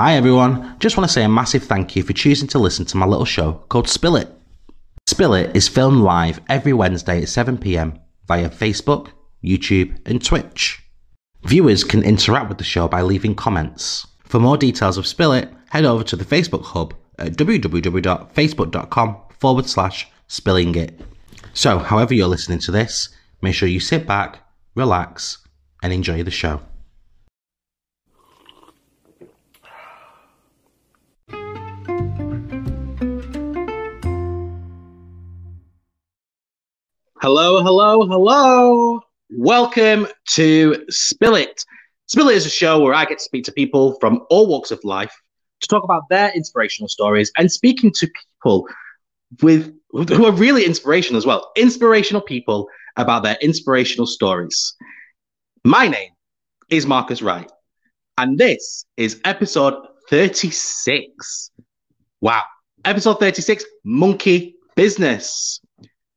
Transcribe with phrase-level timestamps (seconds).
[0.00, 2.96] Hi everyone, just want to say a massive thank you for choosing to listen to
[2.96, 4.32] my little show called Spill It.
[5.06, 9.08] Spill It is filmed live every Wednesday at 7pm via Facebook,
[9.44, 10.82] YouTube, and Twitch.
[11.42, 14.06] Viewers can interact with the show by leaving comments.
[14.24, 19.66] For more details of Spill It, head over to the Facebook hub at www.facebook.com forward
[19.66, 20.98] slash spilling it.
[21.52, 23.10] So, however you're listening to this,
[23.42, 24.38] make sure you sit back,
[24.74, 25.46] relax,
[25.82, 26.62] and enjoy the show.
[37.22, 39.02] Hello, hello, hello.
[39.28, 41.62] Welcome to Spill It.
[42.06, 44.70] Spill It is a show where I get to speak to people from all walks
[44.70, 45.14] of life
[45.60, 48.66] to talk about their inspirational stories and speaking to people
[49.42, 51.52] with who are really inspirational as well.
[51.56, 54.74] Inspirational people about their inspirational stories.
[55.62, 56.12] My name
[56.70, 57.52] is Marcus Wright,
[58.16, 59.74] and this is episode
[60.08, 61.50] 36.
[62.22, 62.44] Wow.
[62.86, 65.60] Episode 36 Monkey Business.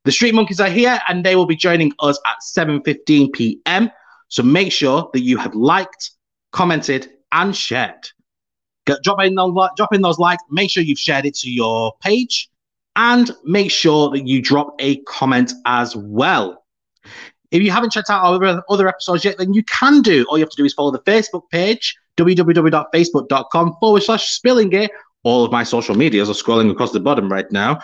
[0.06, 3.90] The Street Monkeys are here and they will be joining us at 7:15 p.m.
[4.28, 6.12] So make sure that you have liked,
[6.52, 8.09] commented, and shared.
[8.86, 10.44] Get, drop in those drop in those likes.
[10.50, 12.50] Make sure you've shared it to your page,
[12.98, 16.66] and make sure that you drop a comment as well.
[17.52, 20.26] If you haven't checked out our other episodes yet, then you can do.
[20.28, 24.92] All you have to do is follow the Facebook page, www.facebook.com forward slash spilling it.
[25.22, 27.80] All of my social medias are scrolling across the bottom right now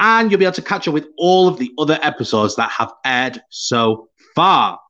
[0.00, 2.90] and you'll be able to catch up with all of the other episodes that have
[3.04, 4.80] aired so far.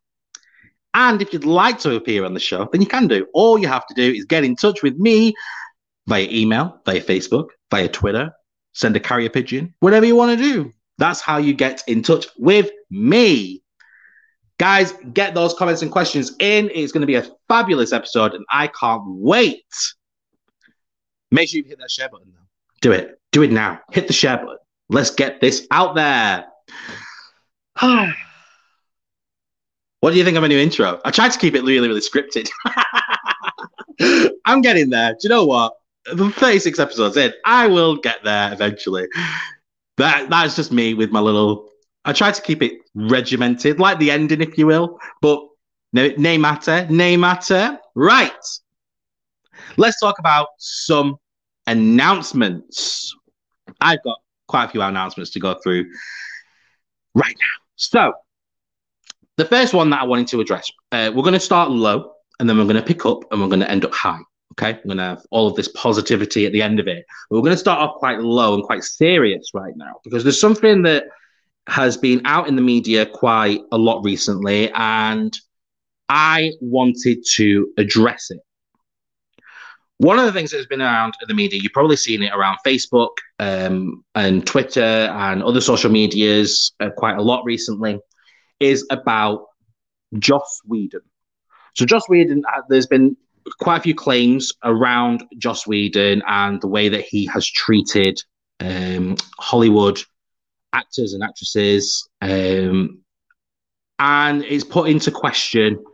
[0.95, 3.27] And if you'd like to appear on the show, then you can do.
[3.35, 5.35] All you have to do is get in touch with me
[6.07, 8.33] via email, via Facebook, via Twitter,
[8.73, 10.73] send a carrier pigeon, whatever you want to do.
[10.99, 13.63] That's how you get in touch with me.
[14.59, 16.71] Guys, get those comments and questions in.
[16.75, 19.65] It's going to be a fabulous episode, and I can't wait.
[21.31, 22.47] Make sure you hit that share button now.
[22.81, 23.19] Do it.
[23.33, 23.81] Do it now.
[23.93, 24.59] Hit the share button.
[24.91, 26.47] Let's get this out there.
[30.01, 31.01] what do you think of my new intro?
[31.05, 32.51] I tried to keep it really, really scripted.
[34.45, 35.13] I'm getting there.
[35.13, 35.75] Do you know what?
[36.13, 39.07] The 36 episodes in, I will get there eventually.
[39.97, 41.69] That that's just me with my little.
[42.05, 44.99] I try to keep it regimented, like the ending, if you will.
[45.21, 45.47] But
[45.93, 47.79] no, name matter, name matter.
[47.95, 48.33] Right.
[49.77, 51.17] Let's talk about some
[51.67, 53.15] announcements.
[53.81, 54.19] I've got
[54.51, 55.87] quite a few announcements to go through
[57.15, 57.65] right now.
[57.77, 58.13] So,
[59.37, 62.49] the first one that I wanted to address, uh, we're going to start low and
[62.49, 64.19] then we're going to pick up and we're going to end up high.
[64.53, 67.07] Okay, we're going to have all of this positivity at the end of it.
[67.31, 70.41] But we're going to start off quite low and quite serious right now because there's
[70.41, 71.05] something that
[71.69, 75.39] has been out in the media quite a lot recently, and
[76.09, 78.41] I wanted to address it.
[80.01, 82.57] One of the things that's been around in the media, you've probably seen it around
[82.67, 88.01] Facebook um, and Twitter and other social medias uh, quite a lot recently,
[88.61, 89.45] is about
[90.19, 91.03] Joss Whedon.
[91.77, 93.15] So, Joss Whedon, uh, there's been
[93.61, 98.23] quite a few claims around Joss Whedon and the way that he has treated
[98.61, 100.01] um, Hollywood
[100.73, 102.09] actors and actresses.
[102.23, 103.03] Um,
[103.99, 105.85] and it's put into question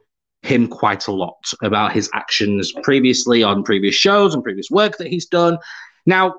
[0.46, 5.08] him quite a lot about his actions previously on previous shows and previous work that
[5.08, 5.58] he's done.
[6.06, 6.34] Now,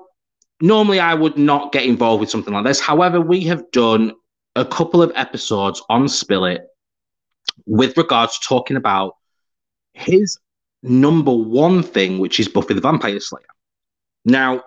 [0.60, 2.80] normally I would not get involved with something like this.
[2.80, 4.12] However, we have done
[4.56, 6.62] a couple of episodes on Spill It
[7.66, 9.14] with regards to talking about
[9.92, 10.38] his
[10.82, 13.44] number one thing, which is Buffy the Vampire Slayer.
[14.24, 14.64] Now,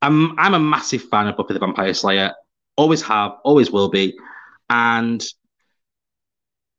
[0.00, 2.34] I'm I'm a massive fan of Buffy the Vampire Slayer.
[2.76, 4.16] Always have, always will be.
[4.70, 5.24] And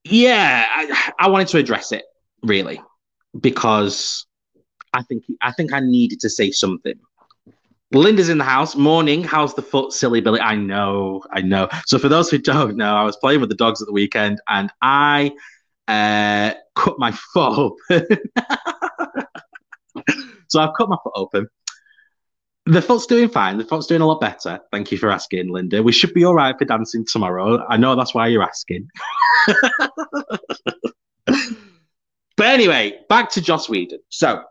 [0.04, 2.04] yeah, I, I wanted to address it
[2.42, 2.82] really
[3.40, 4.26] because
[4.94, 6.96] I think I think I needed to say something.
[7.92, 8.76] Linda's in the house.
[8.76, 9.24] Morning.
[9.24, 10.40] How's the foot, silly Billy?
[10.40, 11.70] I know, I know.
[11.86, 14.42] So for those who don't know, I was playing with the dogs at the weekend
[14.50, 15.32] and I
[15.88, 18.18] uh, cut my foot open.
[20.48, 21.48] so I've cut my foot open.
[22.66, 23.58] The foot's doing fine.
[23.58, 24.60] The foot's doing a lot better.
[24.72, 25.84] Thank you for asking, Linda.
[25.84, 27.66] We should be all right for dancing tomorrow.
[27.68, 28.88] I know that's why you're asking.
[31.28, 34.00] but anyway, back to Joss Whedon.
[34.10, 34.44] So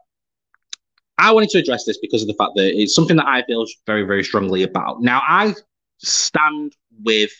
[1.16, 3.64] I wanted to address this because of the fact that it's something that I feel
[3.86, 5.00] very, very strongly about.
[5.00, 5.54] Now, I
[5.98, 7.30] stand with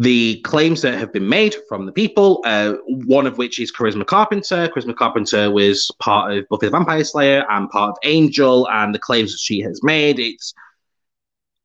[0.00, 2.72] the claims that have been made from the people, uh,
[3.06, 4.66] one of which is Charisma Carpenter.
[4.68, 8.98] Charisma Carpenter was part of Buffy the Vampire Slayer and part of Angel, and the
[8.98, 10.18] claims that she has made.
[10.18, 10.54] It's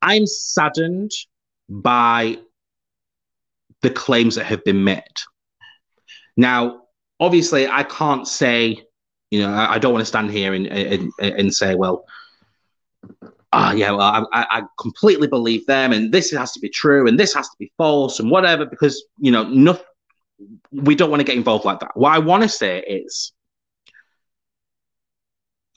[0.02, 1.12] I'm saddened
[1.70, 2.38] by
[3.82, 5.18] the claims that have been made.
[6.36, 6.82] Now,
[7.20, 8.84] obviously, I can't say
[9.32, 12.06] You know, I, I don't want to stand here and, and and say, well,
[13.56, 17.20] ah, yeah, well, I, I completely believe them, and this has to be true, and
[17.20, 19.86] this has to be false, and whatever, because you know, nothing.
[20.72, 21.96] We don't want to get involved like that.
[21.96, 23.32] What I want to say is,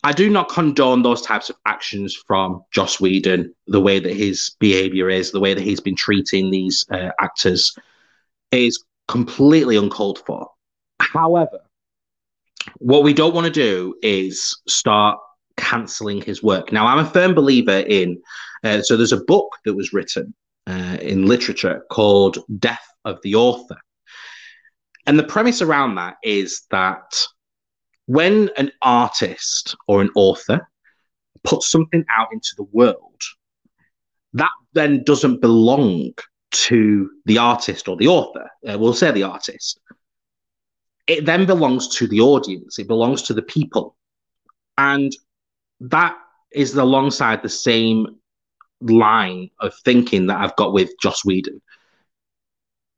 [0.02, 4.56] I do not condone those types of actions from Joss Whedon, the way that his
[4.58, 7.74] behavior is, the way that he's been treating these uh, actors
[8.50, 10.50] is completely uncalled for.
[11.00, 11.60] However,
[12.78, 15.18] what we don't want to do is start
[15.58, 16.72] cancelling his work.
[16.72, 18.20] Now, I'm a firm believer in,
[18.64, 20.32] uh, so there's a book that was written
[20.66, 23.76] uh, in literature called Death of the Author.
[25.06, 27.26] And the premise around that is that
[28.06, 30.66] when an artist or an author
[31.44, 33.22] puts something out into the world,
[34.34, 36.12] that then doesn't belong
[36.50, 38.50] to the artist or the author.
[38.66, 39.80] Uh, we'll say the artist.
[41.06, 43.96] It then belongs to the audience, it belongs to the people.
[44.76, 45.12] And
[45.80, 46.16] that
[46.52, 48.16] is alongside the same
[48.80, 51.60] line of thinking that I've got with Joss Whedon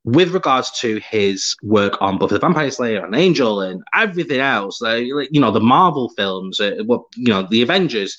[0.05, 4.81] with regards to his work on Buffy the Vampire Slayer and Angel and everything else,
[4.83, 8.17] uh, you know, the Marvel films, uh, well, you know, the Avengers,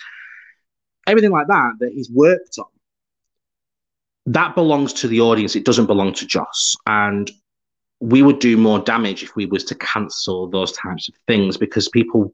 [1.07, 2.65] everything like that that he's worked on,
[4.27, 5.55] that belongs to the audience.
[5.55, 6.75] It doesn't belong to Joss.
[6.85, 7.31] And
[7.99, 11.89] we would do more damage if we was to cancel those types of things because
[11.89, 12.33] people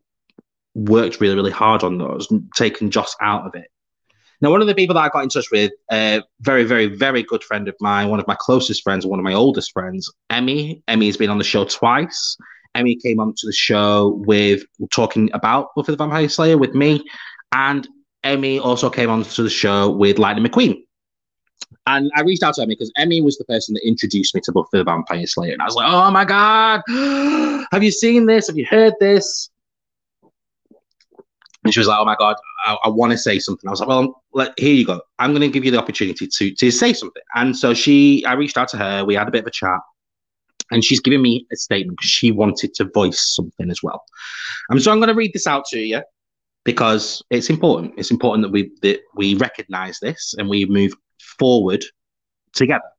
[0.78, 3.68] worked really, really hard on those, taking Joss out of it.
[4.40, 6.86] Now, one of the people that I got in touch with, a uh, very, very,
[6.86, 10.12] very good friend of mine, one of my closest friends, one of my oldest friends,
[10.30, 10.84] Emmy.
[10.88, 12.38] Emmy has been on the show twice.
[12.76, 17.04] Emmy came onto the show with talking about Buffy the Vampire Slayer with me,
[17.52, 17.88] and
[18.24, 20.84] Emmy also came onto the show with Lightning McQueen.
[21.88, 24.52] And I reached out to Emmy because Emmy was the person that introduced me to
[24.52, 26.82] Buffy the Vampire Slayer, and I was like, "Oh my god,
[27.72, 28.46] have you seen this?
[28.46, 29.50] Have you heard this?"
[31.68, 33.82] And she was like, "Oh my god, I, I want to say something." I was
[33.82, 35.02] like, "Well, let, here you go.
[35.20, 38.34] I'm going to give you the opportunity to to say something." And so she, I
[38.34, 39.04] reached out to her.
[39.04, 39.82] We had a bit of a chat,
[40.72, 44.02] and she's giving me a statement because she wanted to voice something as well.
[44.70, 46.02] And so I'm going to read this out to you
[46.64, 47.96] because it's important.
[47.98, 50.94] It's important that we that we recognise this and we move
[51.38, 51.84] forward
[52.54, 52.90] together.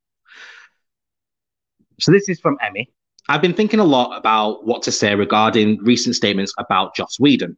[2.01, 2.93] So this is from Emmy.
[3.31, 7.57] I've been thinking a lot about what to say regarding recent statements about Joss Whedon.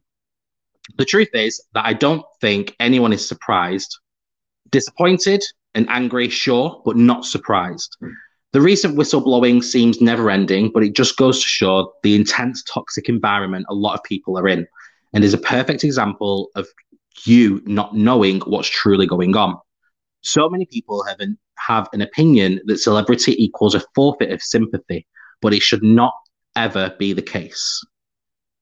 [0.97, 3.97] The truth is that I don't think anyone is surprised.
[4.71, 5.43] Disappointed
[5.75, 7.97] and angry, sure, but not surprised.
[8.53, 13.07] The recent whistleblowing seems never ending, but it just goes to show the intense toxic
[13.07, 14.67] environment a lot of people are in,
[15.13, 16.67] and is a perfect example of
[17.25, 19.57] you not knowing what's truly going on.
[20.21, 25.07] So many people have an, have an opinion that celebrity equals a forfeit of sympathy,
[25.41, 26.13] but it should not
[26.55, 27.81] ever be the case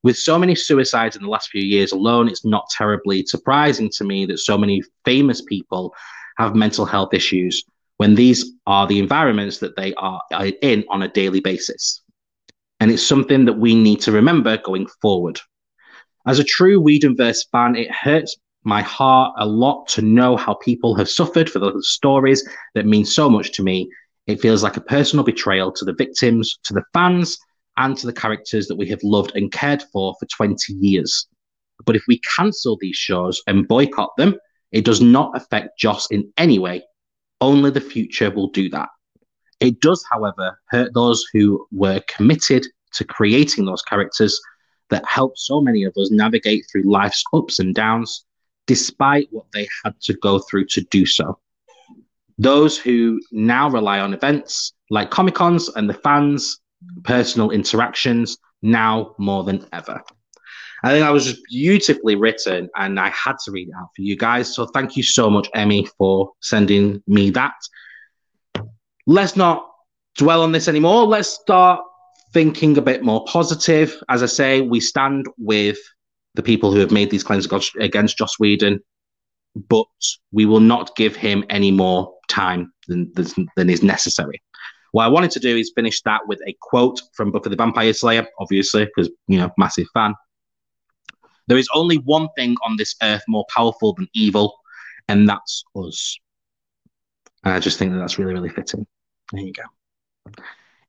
[0.04, 4.04] with so many suicides in the last few years alone, it's not terribly surprising to
[4.04, 5.94] me that so many famous people
[6.38, 7.64] have mental health issues
[7.98, 10.22] when these are the environments that they are
[10.62, 12.02] in on a daily basis.
[12.80, 15.38] And it's something that we need to remember going forward.
[16.26, 20.96] As a true Whedonverse fan, it hurts my heart a lot to know how people
[20.96, 23.90] have suffered for the stories that mean so much to me.
[24.28, 27.38] It feels like a personal betrayal to the victims, to the fans,
[27.80, 31.28] and to the characters that we have loved and cared for for 20 years.
[31.86, 34.36] But if we cancel these shows and boycott them,
[34.72, 36.84] it does not affect Joss in any way.
[37.42, 38.90] Only the future will do that.
[39.60, 44.40] It does, however, hurt those who were committed to creating those characters
[44.90, 48.26] that helped so many of us navigate through life's ups and downs,
[48.68, 51.40] despite what they had to go through to do so.
[52.38, 56.60] Those who now rely on events like Comic Cons and the fans
[57.04, 60.02] personal interactions now more than ever.
[60.84, 64.02] I think that was just beautifully written, and I had to read it out for
[64.02, 64.56] you guys.
[64.56, 67.56] So thank you so much, Emmy, for sending me that.
[69.06, 69.70] Let's not
[70.18, 71.06] dwell on this anymore.
[71.06, 71.82] Let's start
[72.34, 74.02] thinking a bit more positive.
[74.08, 75.78] As I say, we stand with
[76.36, 77.48] the people who have made these claims
[77.80, 78.80] against Joss Whedon,
[79.68, 79.88] but
[80.32, 83.12] we will not give him any more time than,
[83.56, 84.42] than is necessary.
[84.92, 87.94] What I wanted to do is finish that with a quote from Buffy the Vampire
[87.94, 90.16] Slayer, obviously, because, you know, massive fan.
[91.48, 94.56] There is only one thing on this earth more powerful than evil,
[95.08, 96.18] and that's us.
[97.44, 98.86] And I just think that that's really, really fitting.
[99.32, 100.34] There you go.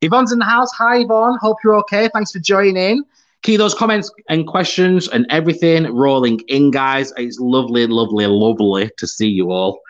[0.02, 0.70] Yvonne's in the house.
[0.72, 1.38] Hi, Yvonne.
[1.40, 2.08] Hope you're okay.
[2.12, 3.04] Thanks for joining.
[3.42, 7.12] Keep those comments and questions and everything rolling in, guys.
[7.16, 9.80] It's lovely, lovely, lovely to see you all.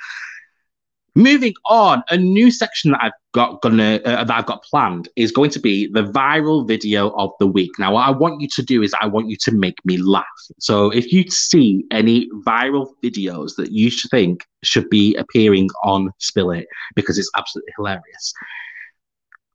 [1.14, 5.32] Moving on, a new section that I've got gonna uh, that I've got planned is
[5.32, 7.72] going to be the viral video of the week.
[7.78, 10.24] Now, what I want you to do is I want you to make me laugh.
[10.58, 16.52] So, if you see any viral videos that you think should be appearing on Spill
[16.52, 18.32] It because it's absolutely hilarious,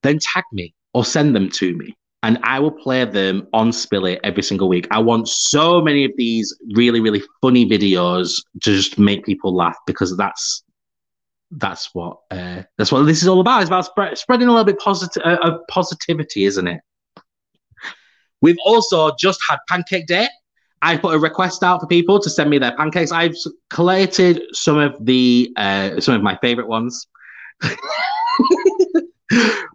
[0.03, 1.95] then tag me or send them to me.
[2.23, 4.87] And I will play them on Spill It every single week.
[4.91, 9.77] I want so many of these really, really funny videos to just make people laugh
[9.85, 10.64] because that's
[11.57, 13.61] that's what uh, that's what this is all about.
[13.61, 16.81] It's about spread, spreading a little bit positive uh, of positivity, isn't it?
[18.41, 20.27] We've also just had Pancake Day.
[20.81, 23.11] I put a request out for people to send me their pancakes.
[23.11, 23.35] I've
[23.69, 27.07] collated some of the uh, some of my favorite ones.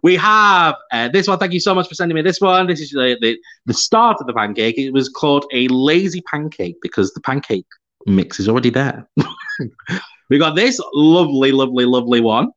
[0.03, 1.39] we have uh, this one.
[1.39, 2.67] Thank you so much for sending me this one.
[2.67, 4.77] This is the, the, the start of the pancake.
[4.77, 7.65] It was called a lazy pancake because the pancake
[8.05, 9.07] mix is already there.
[10.31, 12.51] We got this lovely, lovely, lovely one.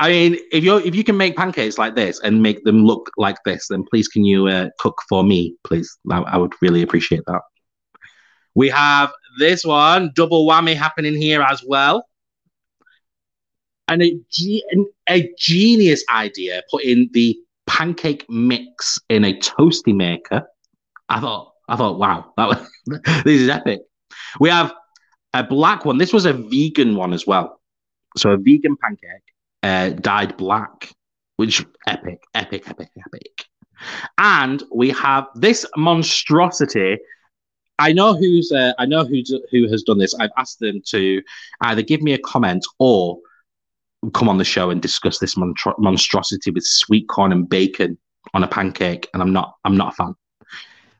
[0.00, 3.10] I mean, if you if you can make pancakes like this and make them look
[3.18, 5.98] like this, then please can you uh, cook for me, please?
[6.10, 7.42] I, I, would really appreciate that.
[8.54, 12.06] We have this one double whammy happening here as well,
[13.88, 14.18] and a,
[15.10, 17.36] a genius idea putting the
[17.66, 20.48] pancake mix in a toasty maker.
[21.10, 22.70] I thought, I thought, wow, that was
[23.24, 23.80] this is epic.
[24.40, 24.72] We have
[25.34, 25.98] a black one.
[25.98, 27.60] This was a vegan one as well.
[28.16, 29.22] So a vegan pancake
[29.62, 30.92] uh, dyed black,
[31.36, 33.44] which epic, epic, epic, epic.
[34.18, 36.98] And we have this monstrosity.
[37.78, 40.14] I know who's uh, I know who's who has done this.
[40.14, 41.22] I've asked them to
[41.62, 43.18] either give me a comment or
[44.12, 47.96] come on the show and discuss this monstro- monstrosity with sweet corn and bacon
[48.34, 49.08] on a pancake.
[49.14, 50.14] And I'm not I'm not a fan.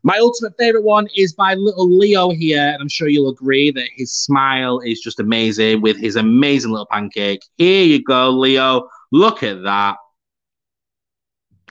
[0.03, 3.89] My ultimate favorite one is by little Leo here, and I'm sure you'll agree that
[3.95, 7.43] his smile is just amazing with his amazing little pancake.
[7.57, 8.89] Here you go, Leo.
[9.13, 9.97] Look at that.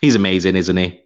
[0.01, 1.01] He's amazing, isn't he?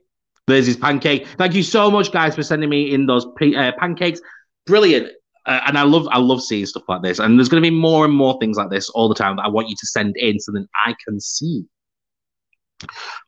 [0.47, 1.27] There's his pancake.
[1.37, 4.19] Thank you so much, guys, for sending me in those uh, pancakes.
[4.65, 5.09] Brilliant.
[5.45, 7.19] Uh, and I love I love seeing stuff like this.
[7.19, 9.43] And there's going to be more and more things like this all the time that
[9.43, 11.65] I want you to send in so that I can see.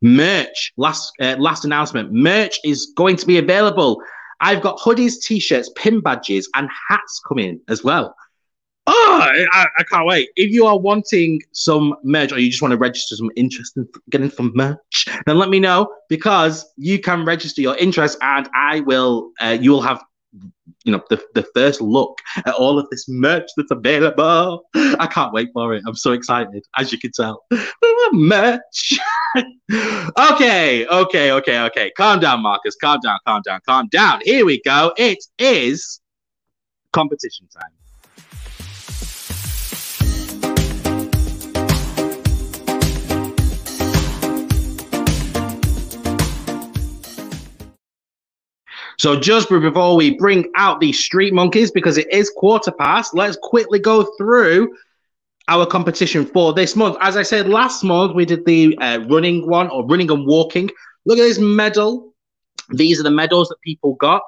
[0.01, 2.11] Merch, last uh, last announcement.
[2.11, 4.01] Merch is going to be available.
[4.41, 8.15] I've got hoodies, t-shirts, pin badges, and hats coming as well.
[8.87, 10.29] Oh, I, I, can't wait.
[10.35, 13.87] If you are wanting some merch or you just want to register some interest in
[14.11, 18.81] getting some merch, then let me know because you can register your interest and I
[18.81, 20.03] will, uh, you will have
[20.83, 24.63] you know the, the first look at all of this merch that's available.
[24.75, 25.83] I can't wait for it.
[25.87, 27.43] I'm so excited, as you can tell.
[28.13, 28.97] merch.
[30.31, 31.91] okay, okay, okay, okay.
[31.97, 32.75] Calm down, Marcus.
[32.75, 34.21] Calm down, calm down, calm down.
[34.23, 34.93] Here we go.
[34.97, 36.01] It is
[36.91, 37.71] competition time.
[48.97, 53.37] So just before we bring out the street monkeys, because it is quarter past, let's
[53.41, 54.75] quickly go through
[55.47, 56.97] our competition for this month.
[57.01, 60.69] As I said last month, we did the uh, running one or running and walking.
[61.05, 62.13] Look at this medal.
[62.69, 64.23] These are the medals that people got.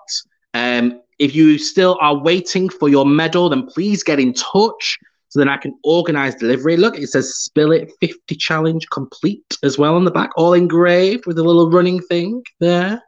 [0.54, 5.40] Um, if you still are waiting for your medal, then please get in touch so
[5.40, 6.78] then I can organize delivery.
[6.78, 11.26] Look, it says Spill It 50 challenge complete as well on the back, all engraved
[11.26, 13.02] with a little running thing there.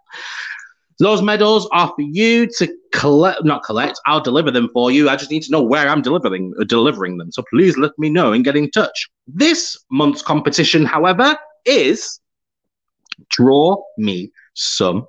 [1.00, 4.00] Those medals are for you to collect, not collect.
[4.06, 5.10] I'll deliver them for you.
[5.10, 7.32] I just need to know where I'm delivering uh, delivering them.
[7.32, 9.10] So please let me know and get in touch.
[9.26, 12.20] This month's competition, however, is
[13.30, 15.08] draw me some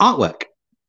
[0.00, 0.44] artwork.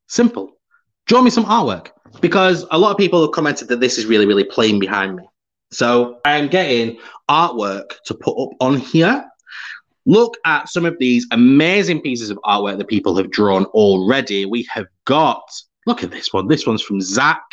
[0.07, 0.57] Simple.
[1.05, 1.89] Draw me some artwork
[2.21, 5.23] because a lot of people have commented that this is really, really plain behind me.
[5.71, 6.97] So I am getting
[7.29, 9.25] artwork to put up on here
[10.05, 14.45] Look at some of these amazing pieces of artwork that people have drawn already.
[14.45, 15.43] We have got,
[15.87, 16.47] look at this one.
[16.47, 17.43] This one's from Zach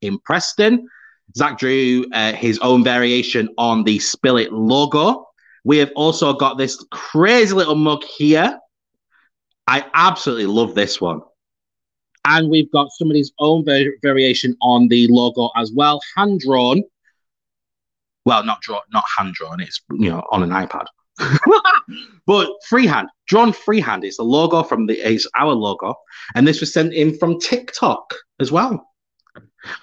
[0.00, 0.88] in Preston.
[1.36, 5.26] Zach drew uh, his own variation on the Spill It logo.
[5.64, 8.58] We have also got this crazy little mug here.
[9.68, 11.22] I absolutely love this one.
[12.24, 16.82] And we've got somebody's own ver- variation on the logo as well, hand drawn.
[18.24, 19.60] Well, not drawn, not hand drawn.
[19.60, 20.86] It's you know on an iPad.
[22.26, 24.04] but freehand, drawn freehand.
[24.04, 25.94] It's the logo from the it's our logo,
[26.34, 28.88] and this was sent in from TikTok as well.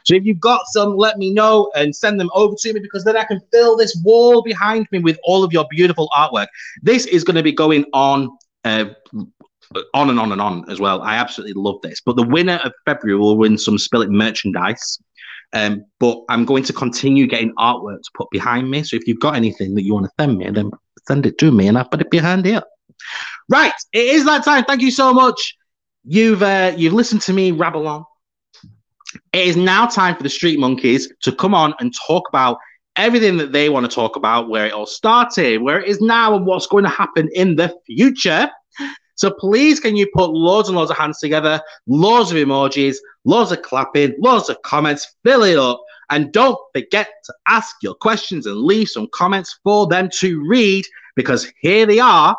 [0.03, 3.03] So if you've got some, let me know and send them over to me because
[3.05, 6.47] then I can fill this wall behind me with all of your beautiful artwork.
[6.81, 8.29] This is going to be going on.
[8.65, 8.85] Uh,
[9.93, 11.01] on and on and on as well.
[11.03, 12.01] I absolutely love this.
[12.01, 14.99] But the winner of February will win some Spill It merchandise.
[15.53, 18.83] Um, but I'm going to continue getting artwork to put behind me.
[18.83, 20.71] So if you've got anything that you want to send me, then
[21.09, 22.61] send it to me, and I'll put it behind here.
[23.49, 24.63] Right, it is that time.
[24.65, 25.55] Thank you so much.
[26.03, 28.05] You've uh, you've listened to me rabble on.
[29.33, 32.57] It is now time for the Street Monkeys to come on and talk about
[32.95, 36.35] everything that they want to talk about, where it all started, where it is now,
[36.35, 38.49] and what's going to happen in the future.
[39.15, 43.51] So please, can you put loads and loads of hands together, loads of emojis, loads
[43.51, 48.45] of clapping, loads of comments, fill it up, and don't forget to ask your questions
[48.45, 50.85] and leave some comments for them to read
[51.15, 52.35] because here they are.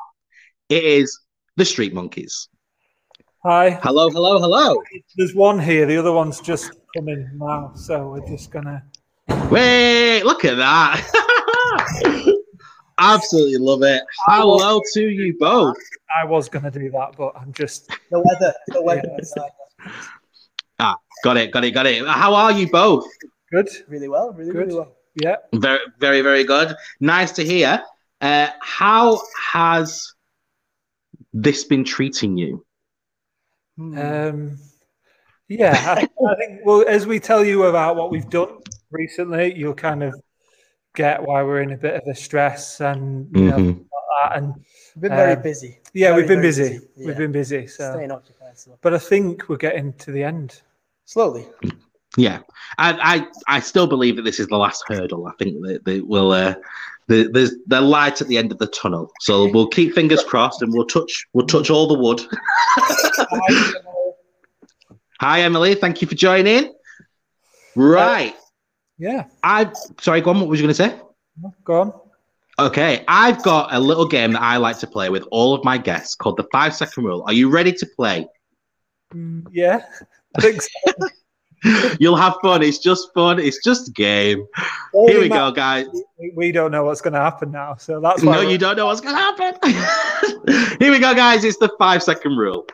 [0.68, 1.20] It is
[1.56, 2.48] the Street Monkeys.
[3.44, 3.70] Hi.
[3.82, 4.82] Hello, hello, hello.
[5.16, 5.86] There's one here.
[5.86, 8.82] The other one's just coming now, so we're just gonna.
[9.50, 12.36] Wait, look at that.
[12.98, 14.02] Absolutely love it.
[14.26, 15.76] Hello to you both.
[16.14, 17.88] I was gonna do that, but I'm just.
[18.10, 19.02] The weather, the weather
[19.36, 19.90] Yeah.
[20.78, 22.06] Ah, got it, got it, got it.
[22.06, 23.06] How are you both?
[23.50, 23.68] Good.
[23.88, 24.58] Really well, really, Good.
[24.66, 24.96] really well.
[25.14, 25.36] Yeah.
[25.54, 26.74] Very, very, very good.
[27.00, 27.82] Nice to hear.
[28.20, 29.20] Uh, how
[29.52, 30.12] has
[31.32, 32.64] this been treating you?
[33.76, 33.98] Hmm.
[33.98, 34.58] Um,
[35.48, 35.72] yeah.
[35.98, 36.60] I, I think.
[36.64, 38.58] Well, as we tell you about what we've done
[38.90, 40.14] recently, you'll kind of
[40.94, 43.84] get why we're in a bit of a stress and you know, Mhm.
[44.24, 44.36] that.
[44.38, 44.54] and
[44.96, 45.78] We've been very um, busy.
[45.94, 46.80] yeah, Very, we've been very busy.
[46.96, 47.06] Yeah.
[47.06, 47.66] We've been busy.
[47.68, 48.58] So, staying occupied.
[48.58, 48.76] So.
[48.82, 50.60] but I think we're getting to the end.
[51.04, 51.46] Slowly.
[52.16, 52.40] Yeah,
[52.78, 55.26] I, I, I still believe that this is the last hurdle.
[55.26, 56.54] I think that, that we'll, uh,
[57.06, 59.10] the, there's the light at the end of the tunnel.
[59.20, 62.20] So we'll keep fingers crossed, and we'll touch, we'll touch all the wood.
[65.20, 65.74] Hi, Emily.
[65.74, 66.74] Thank you for joining.
[67.76, 68.34] Right,
[68.98, 69.26] Yeah.
[69.42, 69.70] I.
[70.00, 70.40] Sorry, go on.
[70.40, 70.98] What was you going to say?
[71.64, 71.92] Go on.
[72.58, 75.78] Okay, I've got a little game that I like to play with all of my
[75.78, 77.22] guests called the five second rule.
[77.26, 78.26] Are you ready to play?
[79.14, 79.82] Mm, yeah.
[80.36, 81.08] I think so.
[81.98, 82.62] You'll have fun.
[82.62, 83.38] It's just fun.
[83.38, 84.46] It's just a game.
[84.92, 85.86] All Here we go, guys.
[86.34, 88.86] we- don't know what's going to happen now, so that's why No, you don't know
[88.86, 90.78] what's going to happen.
[90.80, 91.44] Here we go, guys.
[91.44, 92.66] It's the five second rule.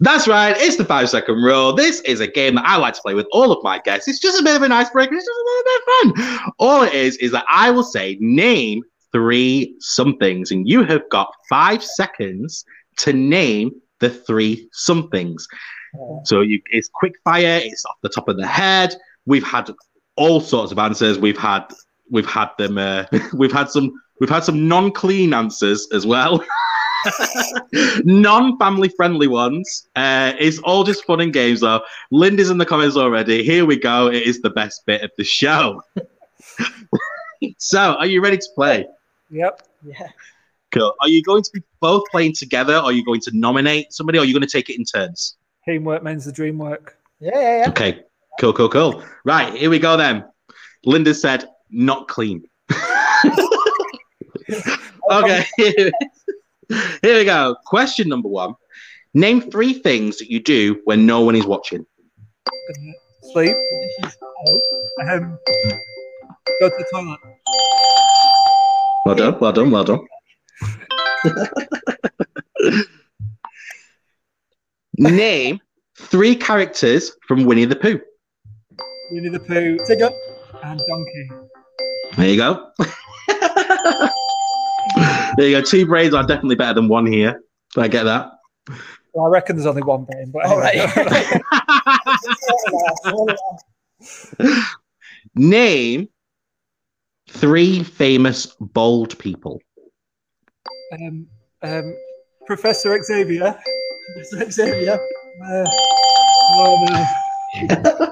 [0.00, 0.56] That's right.
[0.58, 1.72] It's the five second rule.
[1.72, 4.08] This is a game that I like to play with all of my guests.
[4.08, 5.14] It's just a bit of an icebreaker.
[5.14, 6.52] It's just a little bit of fun.
[6.58, 11.32] All it is is that I will say, name three somethings, and you have got
[11.48, 12.64] five seconds
[12.98, 15.46] to name the three somethings.
[16.24, 17.60] So you, it's quick fire.
[17.62, 18.94] It's off the top of the head.
[19.26, 19.70] We've had
[20.16, 21.18] all sorts of answers.
[21.18, 21.66] We've had
[22.10, 22.78] we've had them.
[22.78, 23.92] Uh, we've had some.
[24.20, 26.44] We've had some non-clean answers as well.
[28.04, 29.88] non-family friendly ones.
[29.96, 31.82] Uh, it's all just fun and games though.
[32.12, 33.42] Linda's in the comments already.
[33.42, 34.06] Here we go.
[34.06, 35.82] It is the best bit of the show.
[37.58, 38.86] so, are you ready to play?
[39.32, 39.62] Yep.
[39.84, 40.08] Yeah.
[40.70, 40.94] Cool.
[41.00, 42.76] Are you going to be both playing together?
[42.76, 44.18] Or are you going to nominate somebody?
[44.18, 45.36] Or are you going to take it in turns?
[45.66, 46.98] Teamwork means the dream work.
[47.20, 47.68] Yeah, yeah, yeah.
[47.70, 48.00] Okay,
[48.40, 49.02] cool, cool, cool.
[49.24, 50.24] Right, here we go then.
[50.84, 52.42] Linda said, not clean.
[55.10, 55.92] okay, here
[57.02, 57.56] we go.
[57.64, 58.54] Question number one
[59.14, 61.86] Name three things that you do when no one is watching.
[63.32, 63.56] Sleep.
[65.08, 65.38] Um,
[66.60, 67.18] go to the toilet.
[69.04, 70.06] Well done, well done, well done.
[74.98, 75.60] Name
[75.98, 78.00] three characters from Winnie the Pooh.
[79.10, 80.12] Winnie the Pooh Tigger,
[80.62, 81.30] and Donkey.
[82.16, 82.70] There you go.
[85.36, 85.62] there you go.
[85.62, 87.42] Two brains are definitely better than one here.
[87.76, 88.30] I get that.
[89.14, 90.86] Well, I reckon there's only one brain, but anyway.
[94.38, 94.62] right.
[95.34, 96.08] Name
[97.32, 99.60] three famous bald people.
[100.92, 101.26] um,
[101.62, 101.96] um,
[102.46, 103.58] Professor Xavier.
[104.14, 104.98] Professor Xavier.
[105.44, 105.64] Uh,
[106.50, 108.08] oh, no.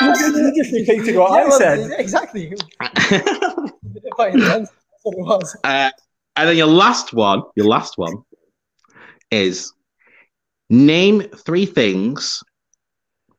[0.00, 1.90] You're just repeating what Yeah, I well, said.
[1.98, 2.52] Exactly.
[4.12, 4.68] Quite intense.
[4.70, 5.56] That's what it was.
[5.64, 5.90] Uh,
[6.36, 8.14] and then your last one, your last one
[9.30, 9.72] is
[10.68, 12.42] name three things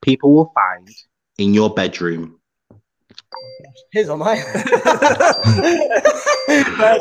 [0.02, 0.90] people will find
[1.38, 2.40] in your bedroom.
[3.92, 4.44] Here's on mine.
[4.54, 4.66] There's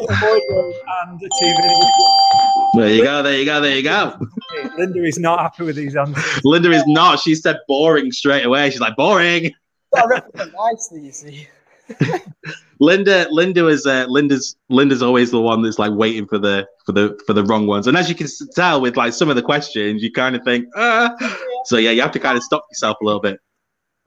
[0.03, 1.85] a boardroom and a TV.
[2.75, 4.19] There you go, there you go, there you go.
[4.77, 6.45] Linda is not happy with these answers.
[6.45, 7.21] Linda is not.
[7.21, 8.71] She said boring straight away.
[8.71, 9.53] She's like, boring.
[9.97, 11.49] I represent nicely, you see.
[12.81, 16.93] Linda, Linda is uh, Linda's Linda's always the one that's like waiting for the for
[16.93, 17.87] the for the wrong ones.
[17.87, 20.67] And as you can tell with like some of the questions, you kind of think,
[20.77, 21.11] uh
[21.65, 23.39] so yeah, you have to kind of stop yourself a little bit.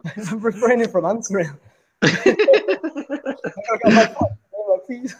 [0.31, 1.51] I'm refraining from answering.
[2.03, 4.29] I got my phone.
[4.69, 5.15] Like, Please.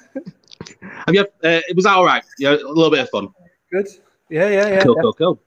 [0.82, 1.26] Have you?
[1.44, 2.24] Uh, was that all right?
[2.40, 3.30] Yeah, a little bit of fun.
[3.72, 3.88] Good.
[4.30, 4.84] Yeah, yeah, yeah.
[4.84, 5.02] Cool, yeah.
[5.02, 5.42] cool, cool.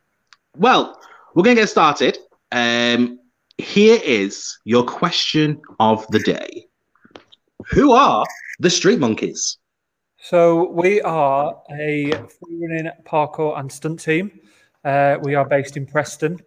[0.57, 1.01] Well,
[1.35, 2.18] we're gonna get started.
[2.53, 3.20] Um,
[3.59, 6.66] here is your question of the day.
[7.70, 8.25] Who are
[8.59, 9.59] the Street Monkeys?
[10.18, 14.40] So we are a free running parkour and stunt team.
[14.85, 16.38] Uh, we are based in Preston,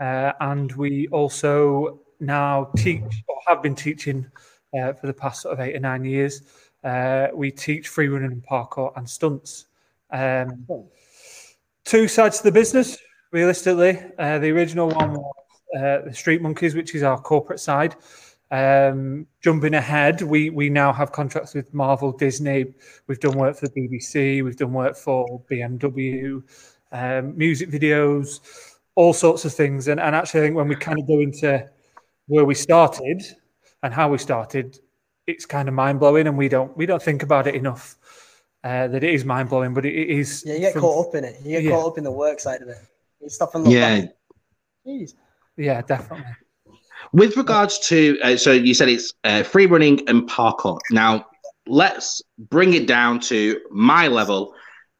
[0.00, 4.26] uh, and we also now teach or have been teaching
[4.78, 6.42] uh, for the past sort of eight or nine years.
[6.82, 9.66] Uh, we teach free running and parkour and stunts.
[10.10, 10.66] Um,
[11.84, 12.98] two sides to the business,
[13.30, 14.00] realistically.
[14.18, 15.34] Uh, the original one was
[15.76, 17.96] uh, the Street Monkeys, which is our corporate side.
[18.50, 22.74] Um, jumping ahead, we we now have contracts with Marvel, Disney.
[23.06, 24.44] We've done work for the BBC.
[24.44, 26.42] We've done work for BMW,
[26.92, 28.40] um, music videos,
[28.94, 29.88] all sorts of things.
[29.88, 31.68] And, and actually, I think when we kind of go into
[32.26, 33.22] where we started
[33.82, 34.78] and how we started,
[35.26, 37.96] it's kind of mind blowing, and we don't we don't think about it enough.
[38.62, 40.42] Uh, that it is mind blowing, but it, it is.
[40.46, 41.36] Yeah, you get from- caught up in it.
[41.42, 41.70] You get Yeah.
[41.72, 42.78] caught up in the work side of it.
[43.20, 44.00] You stop and look Yeah.
[44.00, 44.10] back.
[44.86, 45.14] Jeez.
[45.56, 46.24] Yeah, definitely.
[47.12, 50.78] With regards to, uh, so you said it's uh, free running and parkour.
[50.90, 51.26] Now,
[51.66, 54.54] let's bring it down to my level.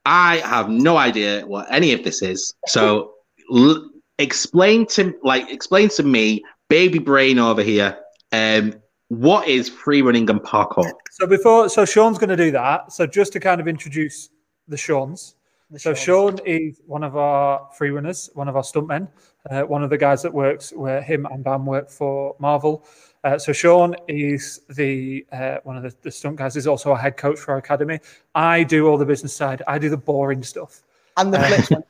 [0.05, 2.53] I have no idea what any of this is.
[2.67, 3.15] So,
[3.55, 6.43] l- explain to like explain to me,
[6.75, 7.97] baby brain over here.
[8.33, 8.75] Um,
[9.07, 10.91] what is free running and parkour?
[11.13, 12.91] So before, so Sean's going to do that.
[12.91, 14.31] So just to kind of introduce
[14.67, 15.37] the Sean's.
[15.71, 19.07] The So Sean is one of our free runners, one of our stuntmen,
[19.49, 22.85] uh, one of the guys that works where him and Bam work for Marvel.
[23.23, 26.57] Uh, so Sean is the uh, one of the, the stunt guys.
[26.57, 28.01] Is also a head coach for our academy.
[28.35, 29.63] I do all the business side.
[29.69, 30.83] I do the boring stuff.
[31.17, 31.85] And the flips.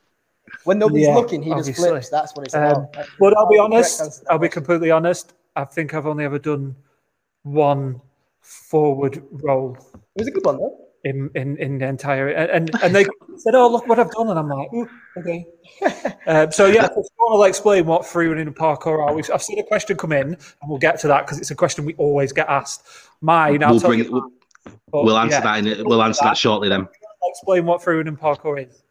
[0.65, 1.73] When, when nobody's Yeah, looking, he obviously.
[1.73, 2.09] just flips.
[2.09, 2.61] That's what it's Um,
[2.93, 3.07] about.
[3.19, 4.01] But I'll be honest.
[4.01, 5.33] answer to that I'll be completely honest.
[5.55, 6.75] I think I've only ever done
[7.43, 8.01] one
[8.41, 9.77] forward roll
[10.15, 10.77] It was a good one, though.
[11.03, 13.05] in in, in the entire and and they
[13.37, 15.45] said, "Oh, look what I've done," and I'm like, "Ooh, okay."
[16.27, 19.13] um, so yeah, so Sean will explain what free running and parkour are.
[19.13, 21.55] We've, I've seen a question come in, and we'll get to that because it's a
[21.55, 22.83] question we always get asked.
[23.21, 24.11] Mine, I'll We'll tell bring you.
[24.11, 24.29] We'll,
[24.91, 25.65] but we'll answer yeah, that.
[25.79, 26.69] In, we'll answer that shortly.
[26.69, 26.87] Then.
[27.23, 28.83] Explain what free running and parkour is.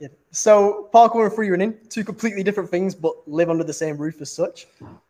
[0.00, 0.16] Wicked.
[0.30, 4.20] So parkour and free running, two completely different things, but live under the same roof
[4.20, 4.66] as such.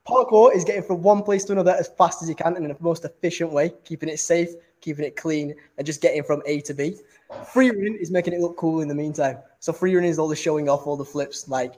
[0.06, 2.70] Parkour is getting from one place to another as fast as you can and in
[2.70, 6.60] the most efficient way, keeping it safe, keeping it clean, and just getting from A
[6.62, 6.96] to B.
[7.52, 9.38] Free running is making it look cool in the meantime.
[9.60, 11.74] So free running is all the showing off, all the flips, like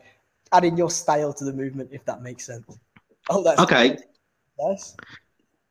[0.52, 2.78] adding your style to the movement, if that makes sense.
[3.28, 3.96] Oh, that's Okay.
[4.58, 4.96] Nice.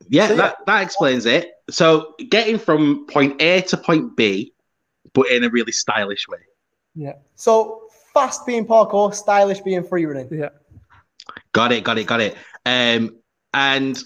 [0.08, 0.41] Yeah, So, yeah.
[0.41, 1.52] that, that explains it.
[1.69, 4.54] So getting from point A to point B,
[5.13, 6.39] but in a really stylish way.
[6.95, 10.28] Yeah, So fast being parkour, stylish being free running.
[10.32, 10.49] yeah.
[11.54, 12.36] Got it, got it, got it.
[12.65, 13.15] Um,
[13.54, 13.97] and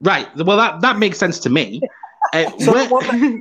[0.00, 1.80] right, well that that makes sense to me.
[2.34, 3.40] Uh, So where- what everyone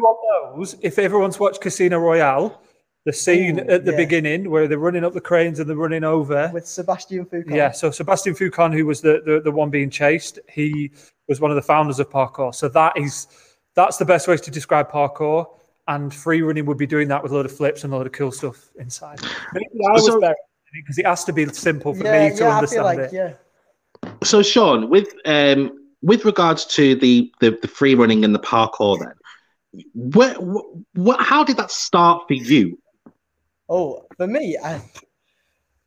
[0.55, 2.61] knows, if everyone's watched Casino Royale,
[3.05, 3.97] the scene Ooh, at the yeah.
[3.97, 6.49] beginning where they're running up the cranes and they're running over.
[6.53, 7.53] With Sebastian Foucan.
[7.53, 10.91] Yeah, so Sebastian Foucan, who was the, the the one being chased, he
[11.27, 12.53] was one of the founders of parkour.
[12.55, 13.27] So that is
[13.75, 15.47] that's the best way to describe parkour.
[15.87, 18.07] And free running would be doing that with a load of flips and a load
[18.07, 19.19] of cool stuff inside.
[19.53, 20.35] Maybe I was So- there
[20.73, 22.99] because it has to be simple for yeah, me to yeah, I understand feel like,
[22.99, 23.13] it.
[23.13, 23.33] yeah.
[24.23, 28.99] so Sean, with um with regards to the the, the free running and the parkour,
[28.99, 32.77] then, where, what, how did that start for you?
[33.69, 34.81] Oh, for me, I,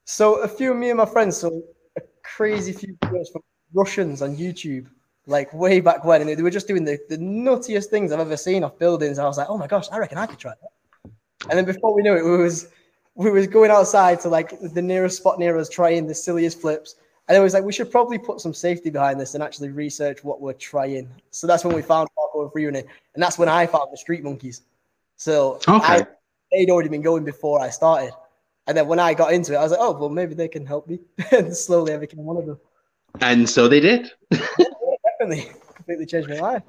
[0.05, 1.51] so a few of me and my friends saw
[1.97, 3.43] a crazy few videos from
[3.75, 4.87] Russians on YouTube,
[5.31, 8.37] like way back when, and they were just doing the, the nuttiest things I've ever
[8.37, 9.19] seen off buildings.
[9.19, 11.13] And I was like, oh my gosh, I reckon I could try that.
[11.49, 12.69] And then before we knew it, we was
[13.15, 16.97] we was going outside to like the nearest spot near us, trying the silliest flips.
[17.29, 20.25] And it was like we should probably put some safety behind this and actually research
[20.25, 21.09] what we're trying.
[21.31, 23.97] So that's when we found parkour and free running, and that's when I found the
[23.97, 24.63] street monkeys.
[25.17, 25.87] So Okay.
[25.87, 26.07] I,
[26.51, 28.13] they'd already been going before I started.
[28.67, 30.65] And then when I got into it, I was like, oh, well, maybe they can
[30.65, 31.01] help me.
[31.33, 32.59] and slowly I became one of them.
[33.21, 34.13] And so they did.
[35.21, 36.63] Definitely completely changed my life.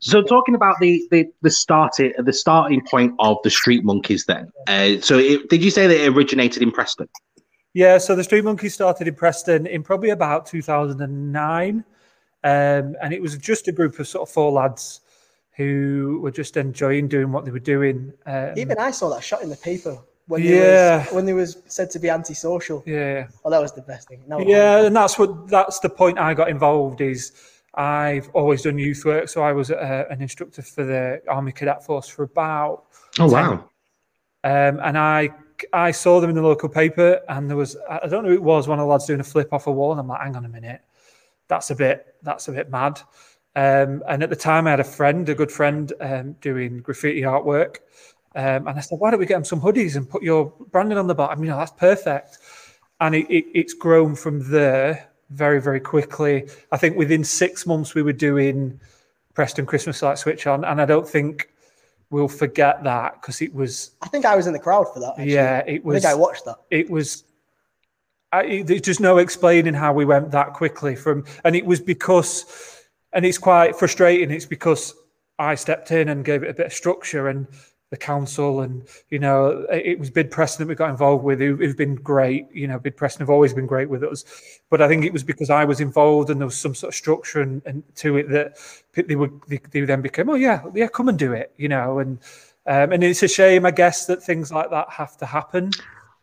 [0.00, 4.50] So talking about the the the starting the starting point of the Street Monkeys, then.
[4.66, 7.08] Uh, so it, did you say that it originated in Preston?
[7.74, 11.84] Yeah, so the Street Monkeys started in Preston in probably about 2009.
[12.44, 15.00] Um, and it was just a group of sort of four lads
[15.56, 18.12] who were just enjoying doing what they were doing.
[18.26, 19.96] Um, Even I saw that shot in the paper
[20.26, 20.50] when Yeah.
[20.50, 22.82] they was, when they was said to be antisocial.
[22.86, 23.28] yeah.
[23.44, 24.22] Oh, that was the best thing.
[24.26, 27.32] No, Yeah, and that's what that's the point I got involved is
[27.76, 31.84] I've always done youth work, so I was uh, an instructor for the Army Cadet
[31.84, 32.84] Force for about
[33.18, 33.52] Oh wow.
[34.44, 35.30] um, and I
[35.72, 38.42] I saw them in the local paper, and there was I don't know who it
[38.42, 40.36] was one of the lads doing a flip off a wall, and I'm like, hang
[40.36, 40.82] on a minute,
[41.48, 43.00] that's a bit that's a bit mad.
[43.56, 47.22] Um, and at the time, I had a friend, a good friend, um, doing graffiti
[47.22, 47.76] artwork.
[48.34, 50.98] Um, and I said, why don't we get him some hoodies and put your branding
[50.98, 51.44] on the bottom?
[51.44, 52.38] You know, that's perfect.
[53.00, 56.48] And it, it, it's grown from there very, very quickly.
[56.72, 58.80] I think within six months, we were doing
[59.34, 60.64] Preston Christmas Light Switch on.
[60.64, 61.50] And I don't think
[62.10, 63.90] we'll forget that because it was.
[64.02, 65.12] I think I was in the crowd for that.
[65.12, 65.32] Actually.
[65.32, 66.04] Yeah, it was.
[66.04, 66.56] I think I watched that.
[66.70, 67.24] It was.
[68.32, 72.44] I, there's just no explaining how we went that quickly from, and it was because,
[73.12, 74.32] and it's quite frustrating.
[74.32, 74.94] It's because
[75.38, 77.46] I stepped in and gave it a bit of structure, and
[77.94, 81.38] the council and you know it was bid preston that we got involved with.
[81.38, 84.24] Who, have been great you know bid preston have always been great with us.
[84.68, 86.96] But i think it was because i was involved and there was some sort of
[86.96, 88.56] structure and, and to it that
[88.94, 92.00] they would they, they, then became oh yeah yeah come and do it you know
[92.00, 92.18] and
[92.66, 95.70] um, and it's a shame i guess that things like that have to happen.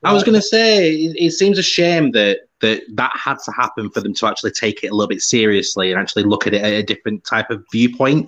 [0.04, 3.52] I was going to say it, it seems a shame that that that had to
[3.52, 6.56] happen for them to actually take it a little bit seriously and actually look at
[6.56, 8.28] it at a different type of viewpoint.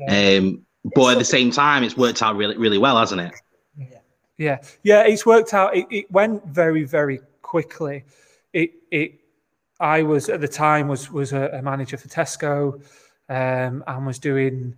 [0.00, 0.38] Yeah.
[0.38, 3.32] um but at the same time, it's worked out really, really well, hasn't it?
[3.76, 3.98] Yeah,
[4.36, 5.02] yeah, yeah.
[5.02, 5.76] It's worked out.
[5.76, 8.04] It, it went very, very quickly.
[8.52, 9.20] It, it.
[9.80, 12.82] I was at the time was was a, a manager for Tesco,
[13.28, 14.74] um, and was doing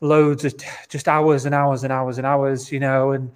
[0.00, 0.54] loads of
[0.88, 3.32] just hours and hours and hours and hours, you know, and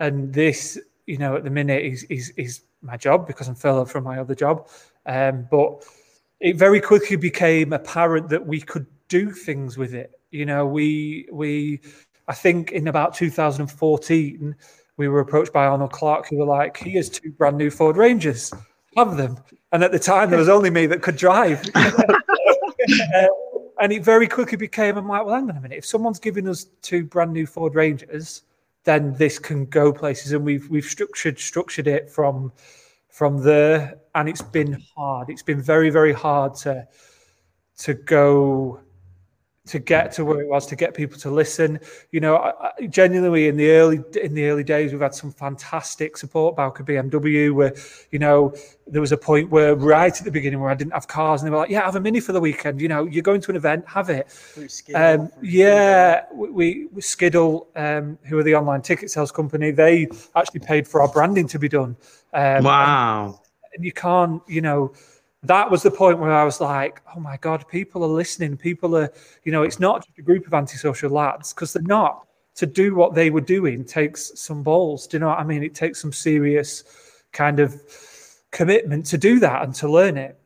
[0.00, 3.90] and this, you know, at the minute is is is my job because I'm furloughed
[3.90, 4.68] from my other job,
[5.06, 5.84] um, but
[6.40, 11.28] it very quickly became apparent that we could do things with it you know, we
[11.32, 11.80] we
[12.26, 14.54] I think in about 2014
[14.96, 17.96] we were approached by Arnold Clark, who were like, "He has two brand new Ford
[17.96, 18.52] Rangers,
[18.96, 19.38] have them."
[19.72, 21.62] And at the time, there was only me that could drive.
[21.74, 23.26] uh,
[23.80, 25.78] and it very quickly became, I'm like, well, hang on a minute.
[25.78, 28.42] If someone's giving us two brand new Ford Rangers,
[28.84, 30.32] then this can go places.
[30.32, 32.52] And we've we've structured structured it from
[33.08, 35.30] from there, and it's been hard.
[35.30, 36.86] It's been very very hard to
[37.78, 38.80] to go
[39.68, 41.78] to get to where it was to get people to listen.
[42.10, 45.30] You know, I, I, genuinely in the early in the early days, we've had some
[45.30, 46.56] fantastic support.
[46.56, 47.74] Bowker BMW, where
[48.10, 48.54] you know
[48.86, 51.46] there was a point where right at the beginning where I didn't have cars, and
[51.46, 53.50] they were like, "Yeah, have a mini for the weekend." You know, you're going to
[53.50, 54.26] an event, have it.
[54.94, 60.60] Um, yeah, we, we Skiddle, um, who are the online ticket sales company, they actually
[60.60, 61.96] paid for our branding to be done.
[62.32, 63.26] Um, wow.
[63.26, 63.34] And,
[63.74, 64.92] and you can't, you know
[65.42, 68.56] that was the point where I was like, oh my God, people are listening.
[68.56, 69.12] People are,
[69.44, 72.24] you know, it's not just a group of antisocial lads because they're not.
[72.56, 75.06] To do what they were doing takes some balls.
[75.06, 75.62] Do you know what I mean?
[75.62, 76.82] It takes some serious
[77.30, 77.80] kind of
[78.50, 80.36] commitment to do that and to learn it.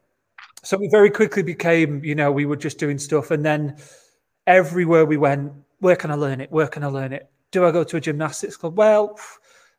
[0.63, 3.31] So we very quickly became, you know, we were just doing stuff.
[3.31, 3.79] And then
[4.47, 6.53] everywhere we went, where can I learn it?
[6.53, 7.31] Where can I learn it?
[7.51, 8.77] Do I go to a gymnastics club?
[8.77, 9.19] Well,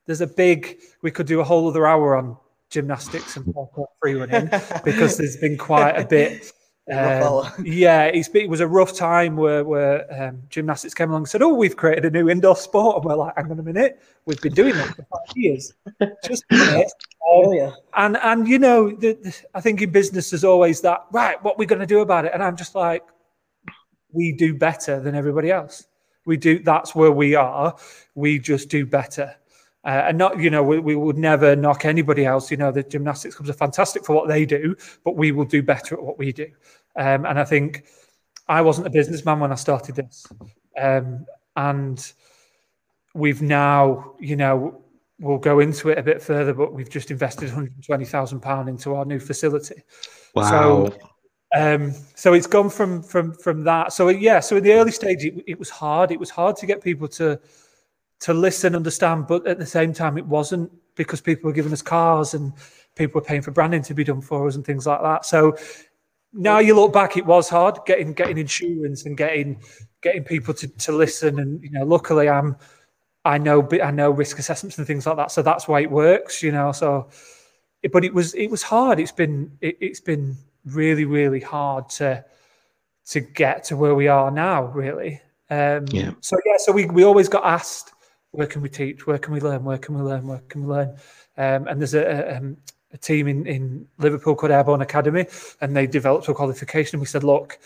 [0.08, 2.36] there's a big, we could do a whole other hour on
[2.74, 4.50] gymnastics and parkour free running
[4.84, 6.52] because there's been quite a bit.
[6.92, 11.30] Um, yeah, it's it was a rough time where, where um, gymnastics came along and
[11.30, 14.02] said, "Oh, we've created a new indoor sport," and we're like, "Hang on a minute,
[14.26, 15.72] we've been doing that for five years."
[16.26, 16.44] Just.
[16.52, 16.84] Um,
[17.26, 17.72] oh, yeah.
[17.96, 21.42] And and you know, the, the, I think in business there's always that right.
[21.42, 22.32] What we're going to do about it?
[22.34, 23.04] And I'm just like,
[24.12, 25.88] we do better than everybody else.
[26.26, 26.60] We do.
[26.60, 27.78] That's where we are.
[28.14, 29.34] We just do better.
[29.86, 32.50] Uh, and not, you know, we, we, would never knock anybody else.
[32.50, 35.62] You know, the gymnastics clubs are fantastic for what they do, but we will do
[35.62, 36.48] better at what we do.
[36.96, 37.84] Um, and I think
[38.48, 40.26] I wasn't a businessman when I started this.
[40.80, 41.26] Um,
[41.58, 42.14] and
[43.14, 44.84] we've now, you know,
[45.20, 49.20] we'll go into it a bit further, but we've just invested £120,000 into our new
[49.20, 49.84] facility.
[50.34, 50.90] Wow.
[50.90, 50.98] So,
[51.56, 53.94] um, so it's gone from from from that.
[53.94, 56.12] So yeah, so in the early stage, it, it was hard.
[56.12, 57.40] It was hard to get people to
[58.24, 61.82] to listen, understand, but at the same time, it wasn't because people were giving us
[61.82, 62.54] cars and
[62.96, 65.26] people were paying for branding to be done for us and things like that.
[65.26, 65.58] So
[66.32, 69.62] now you look back, it was hard getting getting insurance and getting
[70.02, 71.38] getting people to, to listen.
[71.38, 72.56] And you know, luckily, I'm
[73.26, 76.42] I know I know risk assessments and things like that, so that's why it works.
[76.42, 77.10] You know, so
[77.92, 79.02] but it was it was hard.
[79.02, 82.24] It's been it, it's been really really hard to
[83.08, 84.64] to get to where we are now.
[84.68, 85.20] Really.
[85.50, 86.12] Um, yeah.
[86.22, 87.94] So yeah, so we we always got asked
[88.34, 89.06] where can we teach?
[89.06, 89.64] Where can we learn?
[89.64, 90.28] Where can we learn?
[90.28, 90.90] Where can we learn?
[91.38, 92.58] Um, and there's a, a, um,
[92.92, 95.28] a, team in, in Liverpool called Airborne Academy,
[95.62, 96.96] and they developed a qualification.
[96.96, 97.60] And we said, look,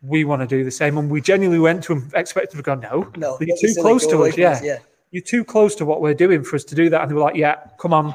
[0.00, 0.96] we want to do the same.
[0.96, 4.24] And we genuinely went to them, expected to go, no, no you're too close to
[4.24, 4.38] us.
[4.38, 4.60] Yeah.
[4.62, 4.78] yeah.
[5.10, 7.02] You're too close to what we're doing for us to do that.
[7.02, 8.14] And they were like, yeah, come on,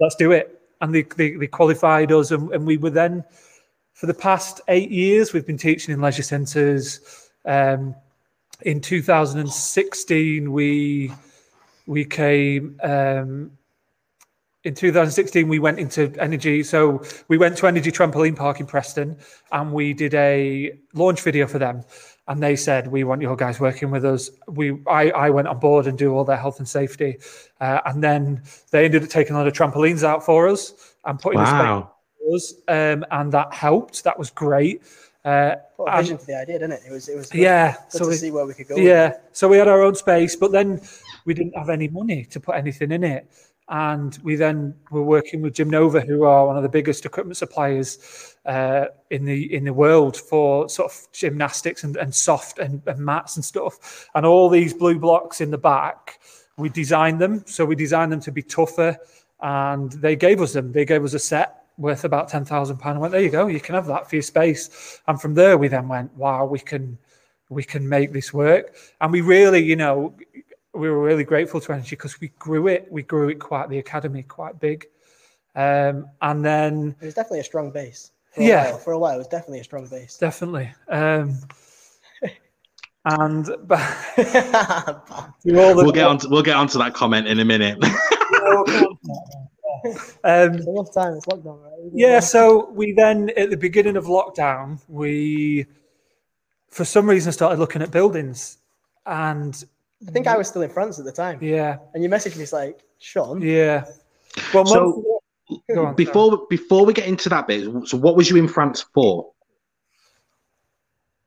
[0.00, 0.60] let's do it.
[0.80, 2.30] And they, they, they qualified us.
[2.30, 3.24] And, and, we were then,
[3.94, 7.30] for the past eight years, we've been teaching in leisure centres.
[7.44, 7.96] Um,
[8.62, 11.12] in 2016, we
[11.88, 13.50] we came um,
[14.64, 19.16] in 2016 we went into Energi so we went to Energi trampoline park in preston
[19.52, 21.82] and we did a launch video for them
[22.28, 25.58] and they said we want your guys working with us we i, I went on
[25.58, 27.16] board and do all their health and safety
[27.60, 31.18] uh, and then they ended up taking a lot of trampolines out for us and
[31.18, 31.90] putting Wow.
[32.20, 34.82] the space us um, and that helped that was great
[35.24, 36.82] uh, What a and- vision for the idea, didn't it?
[36.88, 37.08] It was.
[37.08, 37.28] It was.
[37.28, 38.76] Good, yeah Good so to we- see where we could go.
[38.76, 40.80] yeah, so we had our own space, but then
[41.28, 43.22] we didn't have any money to put anything in it.
[43.68, 47.88] And we then were working with Gymnova, who are one of the biggest equipment suppliers
[48.46, 52.98] uh, in the in the world for sort of gymnastics and, and soft and, and
[52.98, 53.74] mats and stuff.
[54.14, 56.18] And all these blue blocks in the back,
[56.56, 57.44] we designed them.
[57.46, 58.96] So we designed them to be tougher,
[59.40, 60.72] and they gave us them.
[60.72, 63.00] They gave us a set worth about ten thousand pound.
[63.00, 64.62] Went, there you go, you can have that for your space.
[65.06, 66.96] And from there, we then went, wow, we can
[67.50, 68.64] we can make this work.
[69.02, 70.14] And we really, you know,
[70.78, 72.86] we were really grateful to Energi because we grew it.
[72.90, 74.86] We grew it quite the academy quite big.
[75.54, 78.12] Um, and then It was definitely a strong base.
[78.32, 78.70] For a Yeah.
[78.70, 78.78] While.
[78.78, 80.16] For a while, it was definitely a strong base.
[80.18, 80.70] definitely.
[80.88, 81.38] Um,
[83.04, 86.18] and but all the We'll get on.
[86.18, 87.78] To, we'll get onto that comment in a minute.
[87.84, 88.94] um,
[89.84, 91.14] It's a rough time.
[91.14, 91.90] It's lockdown, right?
[91.92, 95.66] Yeah, so we then at the beginning of lockdown, we
[96.68, 98.58] for some reason started looking at buildings.
[99.06, 99.64] And
[100.06, 102.44] I think I was still in France at the time, yeah, and you messaged me
[102.44, 103.84] it's like, Sean, yeah.
[104.54, 105.04] Well, So-
[105.50, 108.84] of on, before before we get into that bit, so what was you in France
[108.94, 109.32] for?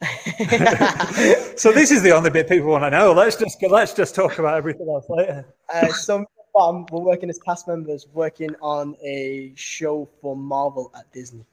[1.55, 3.13] so this is the only bit people want to know.
[3.13, 5.45] Let's just let's just talk about everything else later.
[5.73, 10.35] uh, so me and Bam were working as cast members, working on a show for
[10.35, 11.45] Marvel at Disney.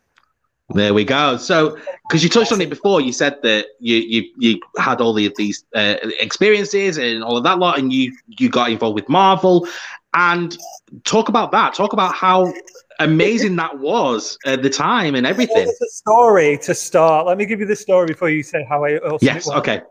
[0.71, 1.39] There we go.
[1.39, 1.79] So,
[2.09, 5.37] because you touched on it before, you said that you you, you had all of
[5.37, 9.67] these uh, experiences and all of that lot, and you you got involved with Marvel.
[10.15, 10.57] And
[11.05, 11.75] talk about that.
[11.75, 12.53] Talk about how
[12.99, 15.65] amazing that was at the time and everything.
[15.65, 17.27] There's a story to start.
[17.27, 19.49] Let me give you the story before you say how I also Yes.
[19.51, 19.83] Okay.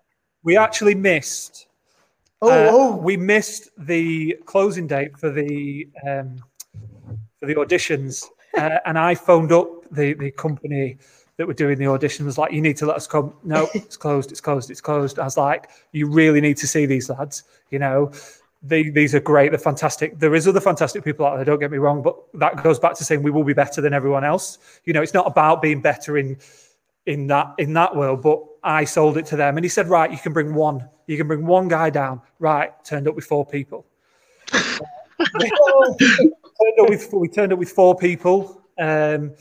[0.43, 1.67] We actually missed
[2.41, 6.37] Oh, Uh, oh, we missed the closing date for the um,
[7.39, 8.25] for the auditions,
[8.57, 10.97] uh, and I phoned up the the company
[11.37, 12.25] that were doing the audition.
[12.25, 13.33] Was like, you need to let us come.
[13.43, 14.31] No, it's closed.
[14.31, 14.69] It's closed.
[14.69, 15.19] It's closed.
[15.19, 17.43] I was like, you really need to see these lads.
[17.69, 18.11] You know,
[18.63, 19.51] they, these are great.
[19.51, 20.19] They're fantastic.
[20.19, 21.45] There is other fantastic people out there.
[21.45, 23.93] Don't get me wrong, but that goes back to saying we will be better than
[23.93, 24.57] everyone else.
[24.85, 26.37] You know, it's not about being better in
[27.05, 30.11] in that in that world, but I sold it to them, and he said, right,
[30.11, 30.87] you can bring one.
[31.05, 32.21] You can bring one guy down.
[32.39, 33.85] Right, turned up with four people.
[35.41, 39.33] turned up with, we turned up with four people, um,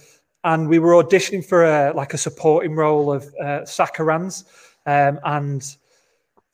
[0.46, 3.66] and we were auditioning for a like a supporting role of uh,
[4.86, 5.76] um, and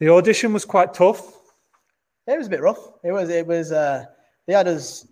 [0.01, 1.21] the audition was quite tough.
[2.27, 2.83] it was a bit rough.
[3.05, 3.29] It was.
[3.29, 3.71] It was.
[3.71, 4.07] Uh,
[4.47, 5.07] they had us.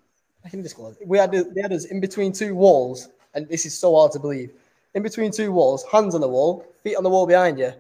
[0.45, 0.97] I can disclose.
[1.05, 1.31] We had.
[1.31, 4.51] They had us in between two walls, and this is so hard to believe.
[4.95, 7.73] In between two walls, hands on the wall, feet on the wall behind you,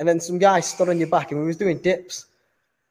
[0.00, 2.26] and then some guy stood on your back, and we was doing dips.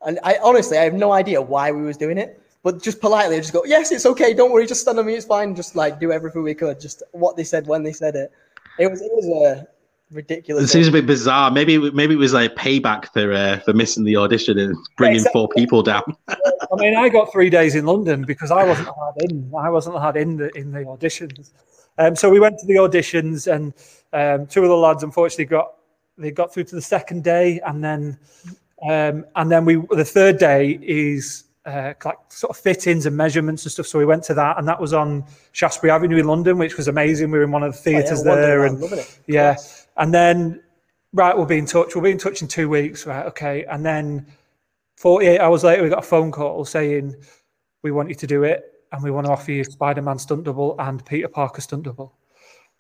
[0.06, 3.38] And I honestly, I have no idea why we was doing it, but just politely,
[3.38, 4.34] I just go, "Yes, it's okay.
[4.34, 4.68] Don't worry.
[4.68, 5.14] Just stand on me.
[5.14, 5.56] It's fine.
[5.56, 6.82] Just like do everything we could.
[6.82, 8.30] Just what they said when they said it.
[8.78, 9.02] It was.
[9.02, 9.68] It was a
[10.14, 10.66] ridiculous.
[10.66, 11.50] It seems a bit bizarre.
[11.50, 15.40] Maybe maybe it was like payback for uh, for missing the audition and bringing exactly.
[15.40, 16.04] four people down.
[16.28, 16.36] I
[16.74, 19.50] mean, I got three days in London because I wasn't allowed in.
[19.58, 21.52] I wasn't allowed in the in the auditions.
[21.98, 23.74] Um, so we went to the auditions, and
[24.12, 25.76] um, two of the lads unfortunately got
[26.18, 28.20] they got through to the second day, and then
[28.90, 33.64] um, and then we the third day is uh, like sort of fittings and measurements
[33.66, 33.86] and stuff.
[33.86, 36.88] So we went to that, and that was on Shaftesbury Avenue in London, which was
[36.88, 37.30] amazing.
[37.30, 39.20] We were in one of the Oh, yeah, theatres there, and it.
[39.28, 39.54] yeah.
[39.56, 39.88] Class.
[39.98, 40.64] And then,
[41.14, 41.94] right, we'll be in touch.
[41.94, 43.26] We'll be in touch in two weeks, right?
[43.28, 43.66] Okay.
[43.66, 44.26] And then
[44.96, 47.16] 48 hours later, we got a phone call saying,
[47.84, 50.44] we want you to do it and we want to offer you Spider Man stunt
[50.44, 52.14] double and Peter Parker stunt double.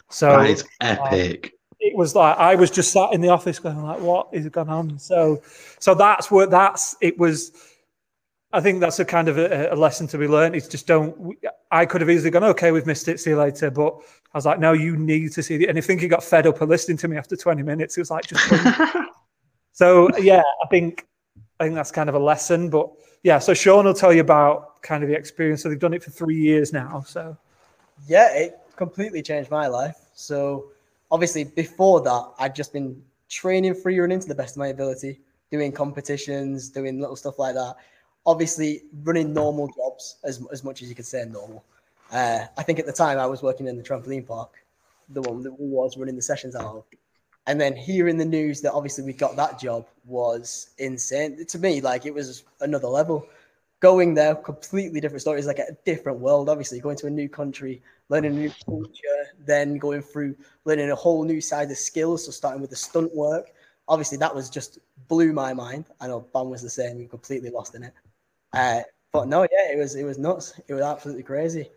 [0.09, 1.53] So That is epic.
[1.79, 4.69] it was like I was just sat in the office going like, what is going
[4.69, 4.97] on?
[4.99, 5.41] So,
[5.79, 7.51] so that's what that's it was.
[8.57, 10.55] I think that's a kind of a, a lesson to be learned.
[10.55, 11.37] It's just don't.
[11.69, 13.19] I could have easily gone, okay, we've missed it.
[13.19, 13.69] See you later.
[13.69, 13.99] But
[14.33, 15.69] I was like, no, you need to see it.
[15.69, 17.97] And I think he got fed up of listening to me after 20 minutes.
[17.97, 18.49] It was like, just.
[19.73, 21.05] so yeah, I think
[21.59, 22.71] I think that's kind of a lesson.
[22.71, 22.89] But
[23.21, 25.61] yeah, so Sean will tell you about kind of the experience.
[25.61, 27.03] So they've done it for three years now.
[27.05, 27.37] So
[28.07, 29.97] Yeah, it completely changed my life.
[30.15, 30.71] So
[31.11, 35.21] obviously before that, I'd just been training free running to the best of my ability,
[35.51, 37.75] doing competitions, doing little stuff like that.
[38.27, 41.63] Obviously running normal jobs as, as much as you could say normal.
[42.11, 44.51] Uh, I think at the time I was working in the trampoline park,
[45.09, 46.83] the one that was running the sessions out of.
[47.47, 51.43] And then hearing the news that obviously we got that job was insane.
[51.45, 53.25] To me, like it was another level.
[53.79, 55.37] going there, completely different story.
[55.37, 56.49] It's like a different world.
[56.49, 60.95] Obviously, going to a new country, learning a new culture, then going through learning a
[60.95, 62.25] whole new side of skills.
[62.25, 63.51] So starting with the stunt work.
[63.87, 65.85] Obviously, that was just blew my mind.
[66.01, 67.07] I know Bam was the same.
[67.07, 67.93] Completely lost in it.
[68.57, 68.81] Uh,
[69.11, 70.59] but no, yeah, it was it was nuts.
[70.67, 71.69] It was absolutely crazy.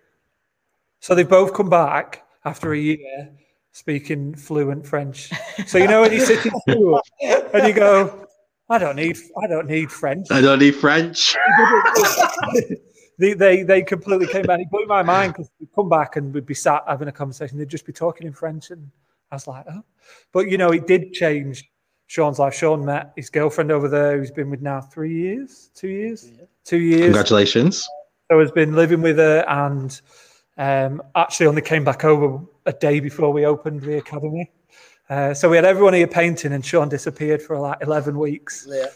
[1.01, 3.31] So they've both come back after a year
[3.73, 5.31] speaking fluent French.
[5.67, 7.01] So you know when you sit in school
[7.55, 8.27] and you go,
[8.69, 10.29] I don't need I don't need French.
[10.31, 11.37] I don't need French.
[13.19, 14.61] they, they they completely came back.
[14.61, 17.59] It blew my mind because we'd come back and we'd be sat having a conversation.
[17.59, 18.91] They'd just be talking in French, and
[19.31, 19.83] I was like, oh.
[20.33, 21.71] But you know, it did change
[22.07, 22.55] Sean's life.
[22.55, 26.31] Sean met his girlfriend over there, who's been with now three years, two years,
[26.65, 27.05] two years.
[27.05, 27.89] Congratulations.
[28.31, 30.01] So has been living with her, and
[30.57, 34.51] um, actually only came back over a day before we opened the academy.
[35.09, 38.67] Uh, so we had everyone here painting, and Sean disappeared for like eleven weeks.
[38.69, 38.87] Yeah.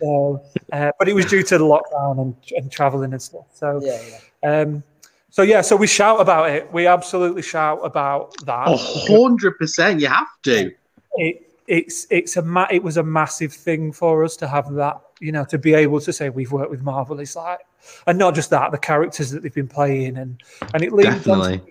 [0.00, 0.42] So,
[0.72, 3.44] uh, but it was due to the lockdown and, and traveling and stuff.
[3.54, 4.00] So, Yeah,
[4.42, 4.60] yeah.
[4.62, 4.82] um,
[5.30, 6.72] so yeah, so we shout about it.
[6.72, 8.66] We absolutely shout about that.
[8.66, 10.00] A hundred percent.
[10.00, 10.72] You have to.
[11.14, 15.00] It, it's it's a ma- it was a massive thing for us to have that.
[15.22, 17.20] You know, to be able to say we've worked with Marvel.
[17.20, 17.60] It's like,
[18.08, 20.42] and not just that, the characters that they've been playing, and
[20.74, 21.58] and it leads on.
[21.58, 21.66] To-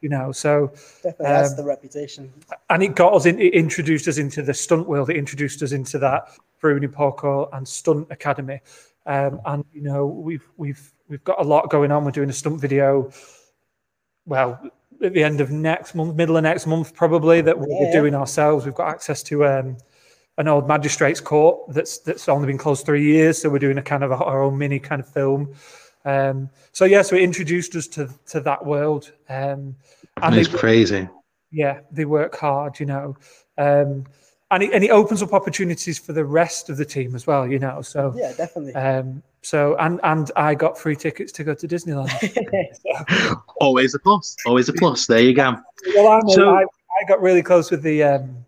[0.00, 0.66] You know, so
[1.02, 2.30] Definitely that's Um, the reputation.
[2.68, 3.40] and it got us in.
[3.40, 5.08] It introduced us into the stunt world.
[5.08, 6.28] It introduced us into that
[6.60, 8.60] Bruni Parkour and Stunt Academy.
[9.06, 12.04] Um, and you know, we've we've we've got a lot going on.
[12.04, 13.10] We're doing a stunt video.
[14.26, 14.60] Well,
[15.02, 17.86] at the end of next month, middle of next month, probably that we'll Yeah.
[17.86, 18.64] be doing ourselves.
[18.66, 19.76] We've got access to um,
[20.38, 23.82] an old magistrates court that's that's only been closed three years, so we're doing a
[23.82, 25.54] kind of a, our own mini kind of film.
[26.04, 29.12] Um, so yeah, so it introduced us to to that world.
[29.28, 29.76] Um,
[30.22, 31.08] and It's they- crazy.
[31.50, 33.16] yeah, they work hard, you know,
[33.58, 34.04] um,
[34.50, 37.46] and it, and it opens up opportunities for the rest of the team as well,
[37.46, 37.80] you know.
[37.82, 38.74] So, Yeah, definitely.
[38.74, 42.10] um, so and and I got free tickets to go to Disneyland.
[43.60, 44.36] Always a plus.
[44.46, 45.06] Always a plus.
[45.06, 45.56] There you go.
[45.94, 48.43] well, I, know, So- I, I got really close with the um,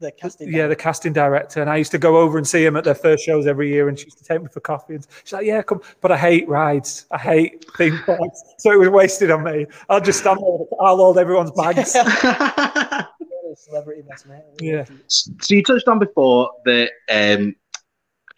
[0.00, 0.52] the casting.
[0.52, 2.94] yeah the casting director, and I used to go over and see him at their
[2.94, 4.94] first shows every year, and she used to take me for coffee.
[4.96, 7.06] And she's like, "Yeah, come," but I hate rides.
[7.10, 9.66] I hate theme parks, so it was wasted on me.
[9.88, 10.66] I'll just stand there.
[10.80, 11.92] I'll hold everyone's bags.
[13.56, 14.42] celebrity best mate.
[14.60, 14.84] Yeah.
[15.08, 17.54] so you touched on before that um,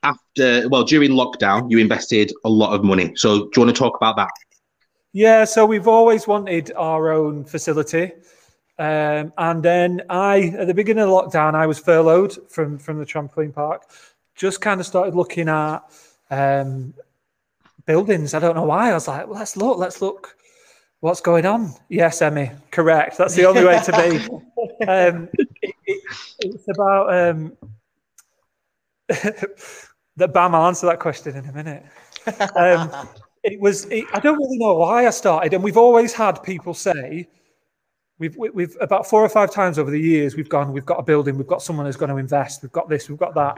[0.03, 3.13] after, well, during lockdown, you invested a lot of money.
[3.17, 4.31] So do you want to talk about that?
[5.13, 8.13] Yeah, so we've always wanted our own facility.
[8.83, 13.07] Um, and then I, at the beginning of lockdown, I was furloughed from, from the
[13.07, 13.85] trampoline park.
[14.35, 15.83] Just kind of started looking at
[16.33, 16.93] um,
[17.87, 18.35] buildings.
[18.35, 18.91] I don't know why.
[18.91, 20.37] I was like, let's look, let's look
[20.99, 21.74] what's going on.
[21.91, 23.18] Yes, Emmy, correct.
[23.18, 24.39] That's the only way to be.
[24.87, 25.49] Um, it,
[25.87, 26.03] it,
[26.41, 27.57] it's about um,
[29.09, 30.55] that Bam.
[30.55, 31.85] I'll answer that question in a minute.
[32.57, 33.09] Um,
[33.45, 36.74] it was it, i don't really know why i started and we've always had people
[36.74, 37.26] say
[38.23, 40.99] we've we- we've about four or five times over the years we've gone we've got
[40.99, 43.55] a building we've got someone who's going to invest we've got this we've got that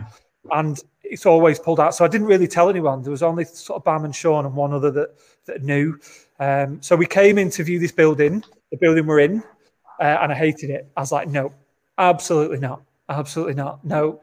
[0.50, 1.94] and it's always pulled out.
[1.94, 3.02] So i didn't really tell anyone.
[3.02, 5.10] There was only sort of bam and sean and one other that
[5.46, 5.98] that knew.
[6.40, 9.42] Um, so we came in to view this building the building we're in
[10.00, 10.90] uh, and i hated it.
[10.96, 11.52] I was like no
[11.98, 14.22] absolutely not absolutely not no.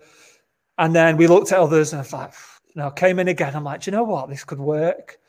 [0.78, 2.34] And then we looked at others and i was like
[2.76, 3.56] no came in again.
[3.56, 4.30] I'm like do you know what?
[4.30, 5.20] This could work.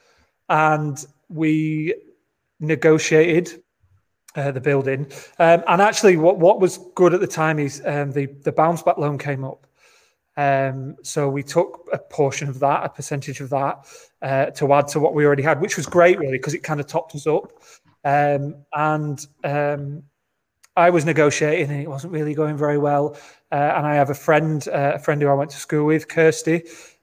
[0.49, 1.95] And we
[2.61, 3.63] negotiated
[4.35, 5.07] uh, the building.
[5.39, 8.83] Um, and actually, what, what was good at the time is um, the the bounce
[8.83, 9.67] back loan came up.
[10.37, 13.87] Um, so we took a portion of that, a percentage of that,
[14.23, 16.81] uh, to add to what we already had, which was great, really, because it kind
[16.81, 17.53] of topped us up.
[18.05, 20.03] Um, and um,
[20.77, 23.17] I was negotiating, and it wasn't really going very well.
[23.51, 26.09] Uh, and I have a friend, uh, a friend who I went to school with,
[26.09, 26.63] Kirsty.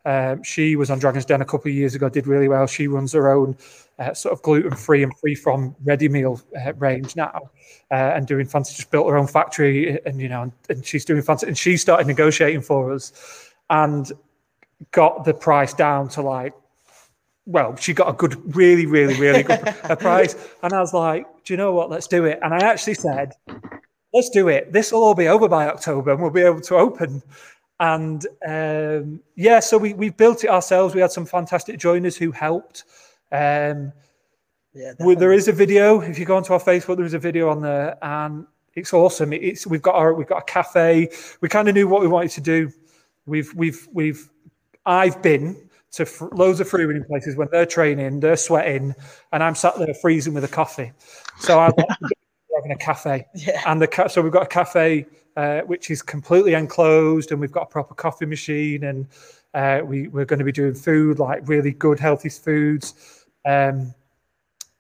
[0.10, 2.66] Um, she was on Dragon's Den a couple of years ago, did really well.
[2.66, 3.56] She runs her own
[4.00, 7.52] uh, sort of gluten free and free from ready meal uh, range now,
[7.92, 8.76] uh, and doing fancy.
[8.76, 11.46] Just built her own factory, and you know, and, and she's doing fancy.
[11.46, 14.12] And she started negotiating for us, and
[14.90, 16.56] got the price down to like,
[17.46, 19.62] well, she got a good, really, really, really good
[20.00, 20.36] price.
[20.64, 21.92] And I was like, do you know what?
[21.92, 22.40] Let's do it.
[22.42, 23.34] And I actually said,
[24.12, 24.74] let's do it.
[24.74, 27.22] This will all be over by October, and we'll be able to open.
[27.80, 30.94] And um, yeah, so we we built it ourselves.
[30.96, 32.84] We had some fantastic joiners who helped.
[33.32, 33.94] Um,
[34.74, 36.02] Yeah, well, there is a video.
[36.02, 39.34] If you go onto our Facebook, there is a video on there, and it's awesome.
[39.34, 41.10] It's we've got our we've got a cafe.
[41.42, 42.72] We kind of knew what we wanted to do.
[43.26, 44.30] We've we've we've
[44.86, 45.56] I've been
[45.92, 48.94] to loads of free running places when they're training, they're sweating,
[49.32, 50.92] and I'm sat there freezing with a coffee.
[51.40, 52.16] So I want to
[52.56, 53.26] having a cafe.
[53.34, 53.62] Yeah.
[53.66, 55.06] And the ca- so we've got a cafe
[55.40, 59.08] uh, which is completely enclosed, and we've got a proper coffee machine, and
[59.54, 63.26] uh, we we're going to be doing food like really good, healthy foods.
[63.46, 63.94] Um,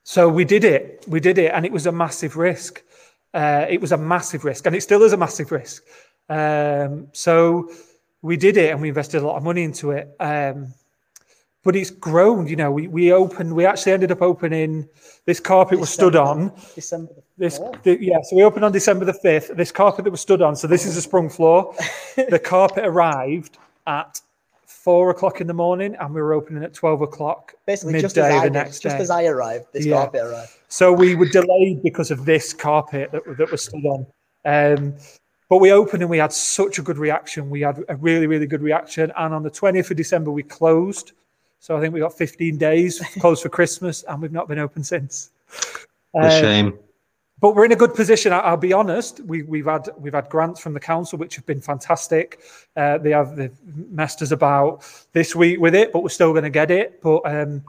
[0.03, 1.05] so we did it.
[1.07, 2.83] We did it, and it was a massive risk.
[3.33, 5.83] Uh, it was a massive risk, and it still is a massive risk.
[6.27, 7.71] Um, so
[8.21, 10.13] we did it, and we invested a lot of money into it.
[10.19, 10.73] Um,
[11.63, 12.47] but it's grown.
[12.47, 13.53] You know, we we opened.
[13.53, 14.87] We actually ended up opening.
[15.25, 16.51] This carpet was stood on.
[16.75, 17.83] December the This, 4th.
[17.83, 19.55] the, yeah, so we opened on December the 5th.
[19.55, 21.73] This carpet that was stood on, so this is a sprung floor.
[22.15, 23.57] the carpet arrived
[23.87, 24.21] at
[24.65, 28.31] four o'clock in the morning and we were opening at 12 o'clock Basically, just as
[28.31, 29.01] I the next just day.
[29.01, 29.97] as I arrived, this Yeah.
[29.97, 30.51] carpet arrived.
[30.69, 34.07] So we were delayed because of this carpet that, that was stood on.
[34.45, 34.95] Um,
[35.49, 37.49] but we opened and we had such a good reaction.
[37.49, 39.11] We had a really, really good reaction.
[39.17, 41.11] And on the 20th of December, we closed.
[41.59, 44.83] So I think we got 15 days closed for Christmas and we've not been open
[44.83, 45.31] since.
[46.15, 46.79] A Uh, shame.
[47.41, 48.31] but we're in a good position.
[48.33, 49.19] I- I'll be honest.
[49.21, 52.39] We, we've had we've had grants from the council, which have been fantastic.
[52.75, 53.55] Uh, they have they've
[53.91, 54.83] messed us about
[55.13, 57.01] this week with it, but we're still going to get it.
[57.01, 57.63] But um,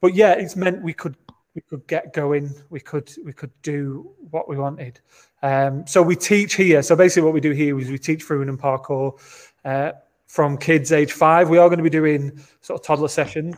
[0.00, 1.16] but yeah, it's meant we could
[1.54, 2.52] we could get going.
[2.70, 5.00] We could we could do what we wanted.
[5.42, 6.82] Um, so we teach here.
[6.82, 9.18] So basically, what we do here is we teach free running and parkour
[9.64, 9.92] uh,
[10.26, 11.48] from kids age five.
[11.48, 13.56] We are going to be doing sort of toddler sessions,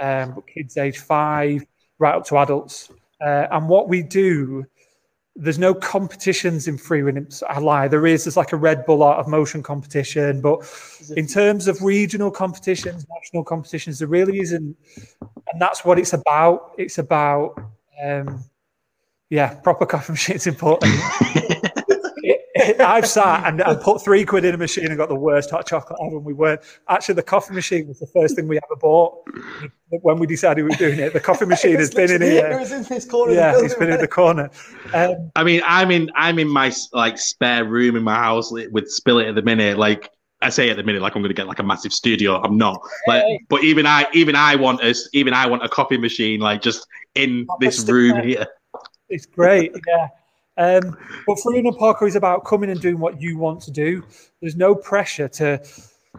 [0.00, 1.64] um, but kids age five
[1.98, 2.90] right up to adults.
[3.20, 4.66] Uh, and what we do
[5.36, 7.26] there's no competitions in free running.
[7.48, 7.88] I lie.
[7.88, 8.24] There is.
[8.24, 10.60] There's like a Red Bull Art of Motion competition, but
[11.16, 14.76] in terms of regional competitions, national competitions, there really isn't.
[15.20, 16.72] And that's what it's about.
[16.78, 17.60] It's about,
[18.02, 18.44] um,
[19.28, 20.94] yeah, proper coffee machine's important.
[22.68, 25.14] It- it- I've sat and, and put three quid in a machine and got the
[25.14, 26.16] worst hot chocolate ever.
[26.16, 29.18] And we weren't actually the coffee machine was the first thing we ever bought
[30.02, 31.12] when we decided we were doing it.
[31.12, 32.50] The coffee machine has been in here.
[32.52, 33.32] It was in this corner.
[33.34, 34.50] Yeah, of the it's building, been in the corner.
[34.92, 38.68] Um, I mean, I'm in I'm in my like spare room in my house li-
[38.68, 39.78] with Spill It at the minute.
[39.78, 40.10] Like
[40.42, 42.40] I say at the minute, like I'm going to get like a massive studio.
[42.42, 42.78] I'm not.
[43.06, 43.40] Like, Hey.
[43.48, 46.86] but even I even I want us even I want a coffee machine like just
[47.14, 48.22] in Proper this room there.
[48.24, 48.46] here.
[49.08, 50.08] It's great, yeah.
[50.56, 50.96] Um,
[51.26, 54.04] but and Parkour is about coming and doing what you want to do.
[54.40, 55.60] There's no pressure to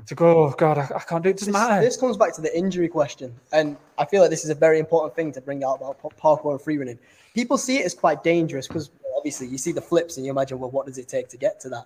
[0.08, 0.46] to go.
[0.46, 1.34] Oh God, I, I can't do it.
[1.34, 1.82] It doesn't This, matter.
[1.82, 4.80] this comes back to the injury question, and I feel like this is a very
[4.80, 7.00] important thing to bring out about pa- parkour and free running.
[7.34, 10.60] People see it as quite dangerous because obviously you see the flips and you imagine,
[10.60, 11.86] well, what does it take to get to that?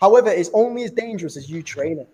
[0.00, 2.08] However, it's only as dangerous as you train it.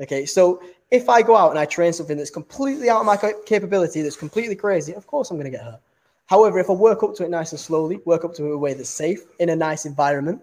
[0.00, 3.16] Okay, so if I go out and I train something that's completely out of my
[3.44, 5.80] capability, that's completely crazy, of course I'm going to get hurt.
[6.28, 8.52] However, if I work up to it nice and slowly, work up to it in
[8.52, 10.42] a way that's safe in a nice environment,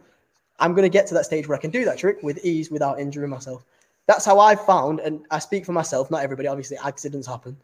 [0.60, 2.72] I'm going to get to that stage where I can do that trick with ease
[2.72, 3.64] without injuring myself.
[4.08, 7.58] That's how I found, and I speak for myself, not everybody, obviously, accidents happen.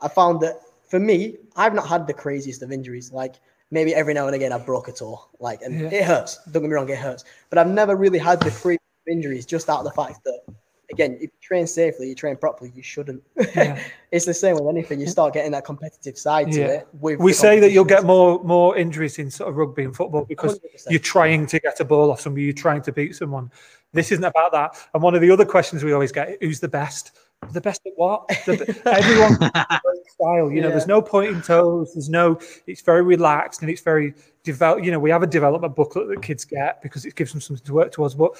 [0.00, 3.12] I found that for me, I've not had the craziest of injuries.
[3.12, 3.34] Like
[3.70, 5.98] maybe every now and again I broke a toe, like, and Yeah.
[5.98, 6.38] it hurts.
[6.50, 7.24] Don't get me wrong, it hurts.
[7.50, 10.40] But I've never really had the free of injuries just out of the fact that,
[10.90, 13.22] again, if you train safely, you train properly, you shouldn't.
[13.54, 13.80] Yeah.
[14.10, 15.00] it's the same with anything.
[15.00, 16.66] You start getting that competitive side to Yeah.
[16.66, 16.88] it.
[17.00, 20.58] We say that you'll get more more injuries in sort of rugby and football because
[20.58, 20.90] 100%.
[20.90, 23.50] you're trying to get a ball off somebody, you're trying to beat someone.
[23.92, 24.76] This isn't about that.
[24.94, 27.12] And one of the other questions we always get: Who's the best?
[27.52, 28.26] The best at what?
[28.46, 29.50] The, everyone
[30.08, 30.50] style.
[30.50, 30.72] You know, Yeah.
[30.72, 31.94] there's no pointing toes.
[31.94, 32.38] There's no.
[32.66, 34.12] It's very relaxed and it's very
[34.42, 34.84] develop.
[34.84, 37.64] You know, we have a development booklet that kids get because it gives them something
[37.64, 38.14] to work towards.
[38.14, 38.32] But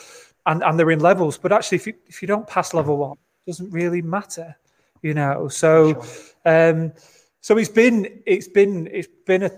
[0.49, 1.39] and and they're in levels.
[1.39, 3.13] But actually, if you if you don't pass level one,
[3.47, 4.57] it doesn't really matter.
[5.03, 6.03] You know, so
[6.45, 6.93] um,
[7.41, 9.51] so it's been it's been it's been a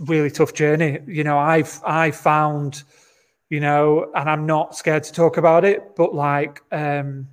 [0.00, 1.00] really tough journey.
[1.06, 2.84] You know, I've I found,
[3.50, 7.28] you know, and I'm not scared to talk about it, but like um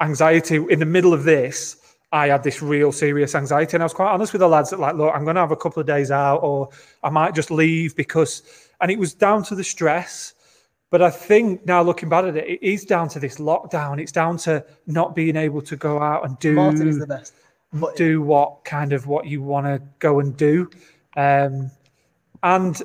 [0.00, 1.76] anxiety in the middle of this,
[2.12, 3.76] I had this real serious anxiety.
[3.76, 5.56] And I was quite honest with the lads that like, look, I'm gonna have a
[5.56, 6.68] couple of days out or
[7.02, 8.42] I might just leave because
[8.80, 10.34] and it was down to the stress.
[10.92, 13.98] But I think now looking back at it, it is down to this lockdown.
[13.98, 17.32] It's down to not being able to go out and do Martin is the best.
[17.72, 20.68] But do what kind of what you want to go and do.
[21.16, 21.70] Um,
[22.42, 22.82] and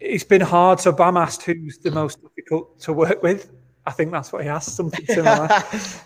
[0.00, 0.80] it's been hard.
[0.80, 3.50] So Bam asked who's the most difficult to work with.
[3.84, 5.46] I think that's what he asked, something similar.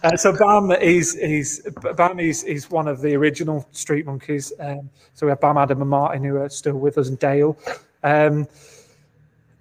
[0.03, 1.65] uh, so Bam is is
[1.97, 4.53] Bam is is one of the original Street Monkeys.
[4.59, 7.57] Um, so we have Bam, Adam, and Martin who are still with us, and Dale.
[8.03, 8.49] Um,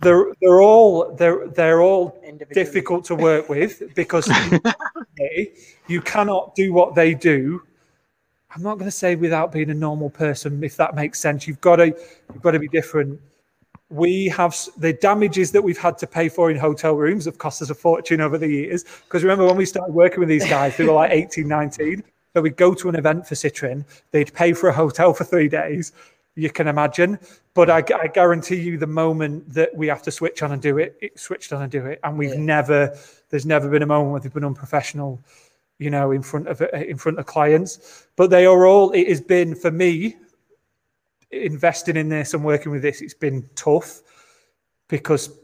[0.06, 2.22] they're they're all they're they're all
[2.54, 4.30] difficult to work with because
[5.88, 7.62] you cannot do what they do.
[8.56, 11.48] I'm not going to say without being a normal person, if that makes sense.
[11.48, 13.20] You've got to you've got to be different.
[13.90, 17.62] We have the damages that we've had to pay for in hotel rooms have cost
[17.62, 18.84] us a fortune over the years.
[18.84, 22.04] Because remember when we started working with these guys, they were like 18, 19.
[22.34, 25.48] So we'd go to an event for Citroen, they'd pay for a hotel for three
[25.48, 25.94] days,
[26.36, 27.18] you can imagine.
[27.54, 30.78] But I, I guarantee you, the moment that we have to switch on and do
[30.78, 32.00] it, it switched on and do it.
[32.04, 32.40] And we've Yeah.
[32.40, 32.98] never,
[33.30, 35.22] there's never been a moment where they've been unprofessional,
[35.80, 38.08] you know, in front of in front of clients.
[38.16, 38.92] But they are all.
[38.92, 40.18] It has been for me
[41.32, 43.02] investing in this and working with this.
[43.02, 44.02] It's been tough
[44.88, 45.38] because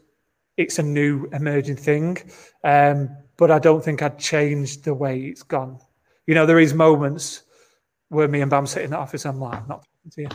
[0.56, 2.18] it's a new emerging thing.
[2.64, 5.78] Um, but I don't think I'd change the way it's gone.
[6.26, 7.42] You know, there is moments
[8.08, 9.26] where me and Bam sit in the office.
[9.26, 10.28] I'm like, I'm not talking to you.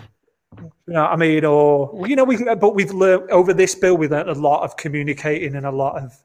[0.58, 1.46] You know I mean?
[1.46, 3.98] Or you know, we but we've learned over this bill.
[3.98, 6.24] We learned a lot of communicating and a lot of,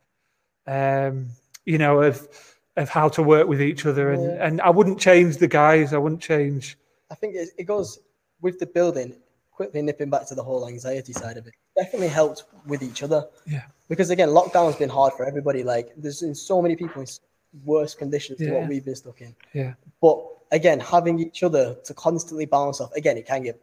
[0.66, 1.28] um,
[1.64, 2.28] you know, of
[2.76, 4.12] of how to work with each other.
[4.12, 4.46] And Yeah.
[4.46, 5.92] and I wouldn't change the guys.
[5.92, 6.78] I wouldn't change.
[7.10, 7.98] I think it, it goes
[8.40, 9.16] with the building.
[9.50, 13.28] Quickly nipping back to the whole anxiety side of it, definitely helped with each other.
[13.46, 13.64] Yeah.
[13.86, 15.62] Because again, lockdown's been hard for everybody.
[15.62, 17.06] Like, there's been so many people in
[17.62, 18.52] worse conditions to Yeah.
[18.60, 19.36] what we've been stuck in.
[19.52, 19.74] Yeah.
[20.00, 22.92] But again, having each other to constantly bounce off.
[22.94, 23.60] Again, it can get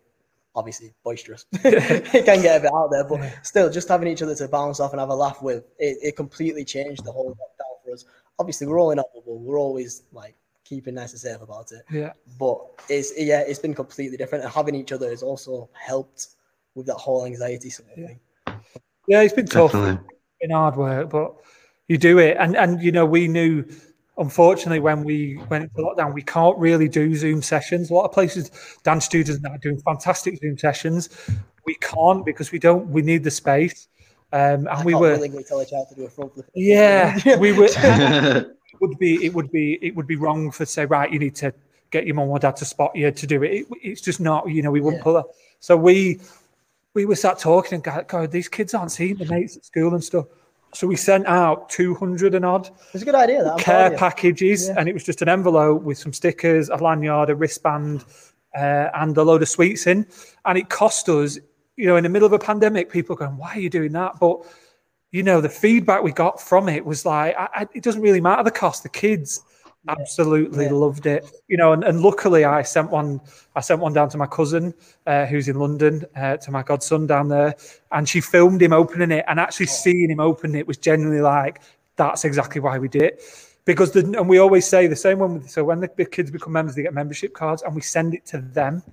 [0.59, 1.45] obviously boisterous.
[1.53, 3.31] it can get a bit out there, but Yeah.
[3.41, 6.15] still, just having each other to bounce off and have a laugh with, it, it
[6.15, 8.05] completely changed the whole lockdown for us.
[8.37, 9.39] Obviously, we're all in our bubble.
[9.39, 10.35] We're always like
[10.65, 12.13] keeping nice and safe about it Yeah.
[12.37, 14.43] but it's yeah, it's been completely different.
[14.43, 16.27] And having each other has also helped
[16.75, 18.07] with that whole anxiety sort of Yeah.
[18.07, 18.19] thing.
[19.07, 19.21] Yeah.
[19.21, 19.71] It's been tough.
[19.71, 20.05] Definitely.
[20.41, 21.33] been hard work, but
[21.87, 22.37] you do it.
[22.39, 23.65] And and you know, we knew
[24.19, 27.89] unfortunately when we went into lockdown, we can't really do Zoom sessions.
[27.89, 28.51] A lot of places,
[28.83, 31.09] dance studios now are doing fantastic Zoom sessions.
[31.65, 32.89] We can't because we don't.
[32.89, 33.87] We need the space.
[34.31, 36.45] Um, and I we can't were, willingly tell a child to do a front flip.
[36.53, 37.69] yeah, we were.
[37.73, 41.35] it would be, it would be, it would be wrong for say, right, you need
[41.35, 41.53] to
[41.91, 43.51] get your mum or dad to spot you to do it.
[43.51, 45.03] it it's just not, you know, we wouldn't Yeah.
[45.03, 45.25] pull that.
[45.59, 46.19] So we,
[46.93, 49.93] we were sat talking and God, God, these kids aren't seeing the mates at school
[49.95, 50.27] and stuff.
[50.73, 53.43] So we sent out 200 and odd It's a good idea.
[53.43, 54.75] That care packages, Yeah.
[54.77, 58.05] and it was just an envelope with some stickers, a lanyard, a wristband,
[58.55, 60.05] uh, and a load of sweets in.
[60.45, 61.39] And it cost us,
[61.75, 64.19] you know, in the middle of a pandemic, people going, "Why are you doing that?"
[64.19, 64.41] But
[65.11, 68.21] you know, the feedback we got from it was like, I, I, it doesn't really
[68.21, 68.83] matter the cost.
[68.83, 69.41] The kids
[69.87, 70.71] absolutely Yeah.
[70.73, 71.73] loved it, you know.
[71.73, 73.21] And, and luckily, I sent one.
[73.55, 74.73] I sent one down to my cousin,
[75.07, 77.55] uh, who's in London, uh, to my godson down there,
[77.91, 79.25] and she filmed him opening it.
[79.27, 81.61] And actually seeing him open it was genuinely like,
[81.95, 83.21] that's exactly why we did it.
[83.65, 86.75] Because the, and we always say the same when so when the kids become members,
[86.75, 88.83] they get membership cards, and we send it to them.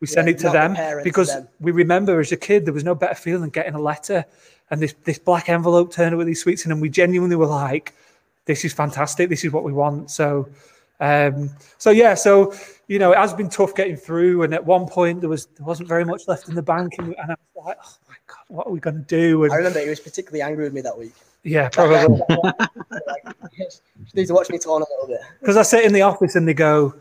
[0.00, 1.48] We send Yeah, it to not the them because them.
[1.60, 4.24] we remember as a kid there was no better feeling than getting a letter
[4.70, 7.46] and this this black envelope turned up with these sweets in, and we genuinely were
[7.46, 7.94] like,
[8.46, 9.28] "This is fantastic.
[9.28, 10.48] This is what we want." So,
[11.00, 12.52] um, so yeah, so
[12.86, 15.66] you know, it has been tough getting through, and at one point there was there
[15.66, 18.44] wasn't very much left in the bank, and, and I was like, "Oh my god,
[18.48, 20.80] what are we going to do?" And I remember he was particularly angry with me
[20.82, 21.14] that week.
[21.42, 22.22] yeah, probably
[23.56, 23.66] you
[24.14, 25.20] need to watch me tone a little bit.
[25.40, 26.94] because I sit in the office and they go,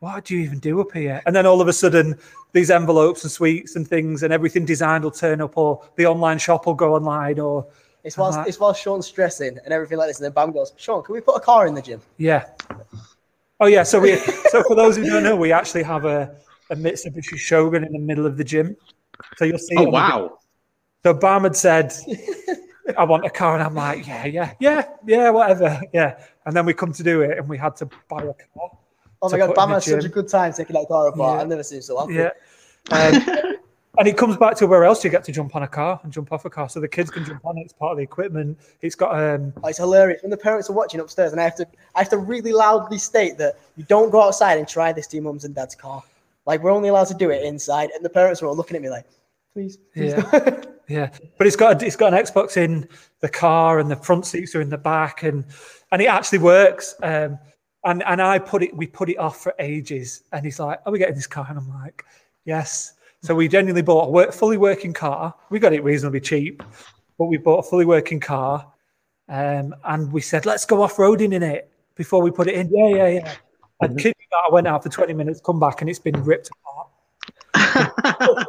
[0.00, 2.18] "What do you even do up here?" And then all of a sudden,
[2.52, 6.38] these envelopes and sweets and things and everything designed will turn up, or the online
[6.38, 7.66] shop will go online, or
[8.04, 8.48] It's whilst, Uh-huh.
[8.48, 11.20] it's while Sean's stressing and everything like this, and then Bam goes, Sean, can we
[11.20, 12.00] put a car in the gym?
[12.16, 12.46] Yeah.
[13.60, 13.84] Oh yeah.
[13.84, 14.16] So we
[14.50, 16.34] so for those who don't know, we actually have a,
[16.70, 18.76] a Mitsubishi Shogun in the middle of the gym.
[19.36, 19.76] So you'll see.
[19.76, 20.38] oh on the- wow!
[21.04, 21.92] So Bam had said,
[22.98, 26.66] "I want a car," and I'm like, "Yeah, yeah, yeah, yeah, whatever, yeah." And then
[26.66, 28.70] we come to do it, and we had to buy a car.
[29.20, 31.36] Oh my god, Bam had has such a good time taking that car apart.
[31.36, 31.42] Yeah.
[31.42, 32.14] I've never seen so happy.
[32.14, 32.30] Yeah.
[32.90, 33.54] Um,
[33.98, 36.12] and it comes back to where else you get to jump on a car and
[36.12, 37.62] jump off a car, so the kids can jump on it.
[37.62, 38.58] It's part of the equipment.
[38.80, 41.56] It's got um, Oh, it's hilarious when the parents are watching upstairs, and I have
[41.56, 45.06] to, I have to really loudly state that you don't go outside and try this
[45.08, 46.02] to your mum's and dad's car.
[46.46, 48.82] Like we're only allowed to do it inside, and the parents are all looking at
[48.82, 49.06] me like,
[49.52, 50.12] please, please.
[50.12, 50.62] Yeah.
[50.88, 52.88] Yeah, but it's got a, it's got an Xbox in
[53.20, 55.44] the car, and the front seats are in the back, and
[55.90, 56.94] and it actually works.
[57.02, 57.38] Um,
[57.84, 60.92] and and I put it, we put it off for ages, and he's like, "Are
[60.92, 62.04] we getting this car?" And I'm like,
[62.44, 65.34] "Yes." So we genuinely bought a work, fully working car.
[65.50, 66.62] We got it reasonably cheap,
[67.18, 68.66] but we bought a fully working car,
[69.28, 72.68] um, and we said, "Let's go off roading in it before we put it in."
[72.70, 73.34] Yeah, yeah, yeah.
[73.80, 76.22] And kid you not, I went out for 20 minutes, come back, and it's been
[76.24, 76.88] ripped apart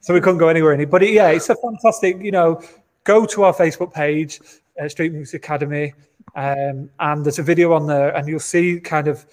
[0.00, 0.90] so we couldn't go anywhere in it.
[0.90, 2.20] But it, yeah, it's a fantastic.
[2.20, 2.62] You know,
[3.04, 4.40] go to our Facebook page,
[4.80, 5.94] uh, Street Monkeys Academy,
[6.34, 9.26] um, and there's a video on there, and you'll see kind of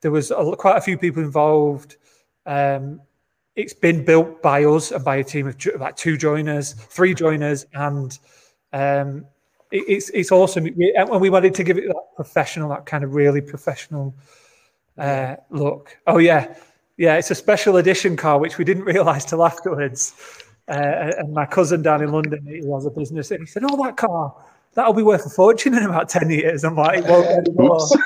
[0.00, 1.96] there was a, quite a few people involved.
[2.46, 3.00] Um,
[3.58, 7.66] it's been built by us and by a team of like two joiners, three joiners,
[7.74, 8.16] and
[8.72, 9.26] um,
[9.72, 10.62] it, it's it's awesome.
[10.76, 14.14] We, and we wanted to give it that professional, that kind of really professional
[14.96, 15.98] uh, look.
[16.06, 16.54] Oh yeah,
[16.98, 20.14] yeah, it's a special edition car, which we didn't realise till afterwards.
[20.68, 23.82] Uh, and my cousin down in London, he has a business, and he said, "Oh,
[23.82, 24.36] that car,
[24.74, 27.98] that'll be worth a fortune in about ten years." I'm like, "It won't anymore." So,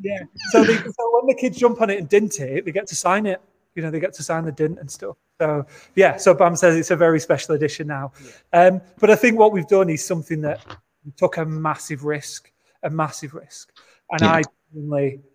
[0.00, 0.20] yeah.
[0.50, 2.96] So, they, so when the kids jump on it and dint it, they get to
[2.96, 3.42] sign it.
[3.78, 5.16] You know, they get to sign the dint and stuff.
[5.40, 5.64] So
[5.94, 8.12] yeah, so Bam says it's a very special edition now.
[8.52, 10.60] Um, but I think what we've done is something that
[11.16, 12.52] took a massive risk,
[12.82, 13.72] a massive risk,
[14.10, 14.32] and Yeah.
[14.32, 14.42] I.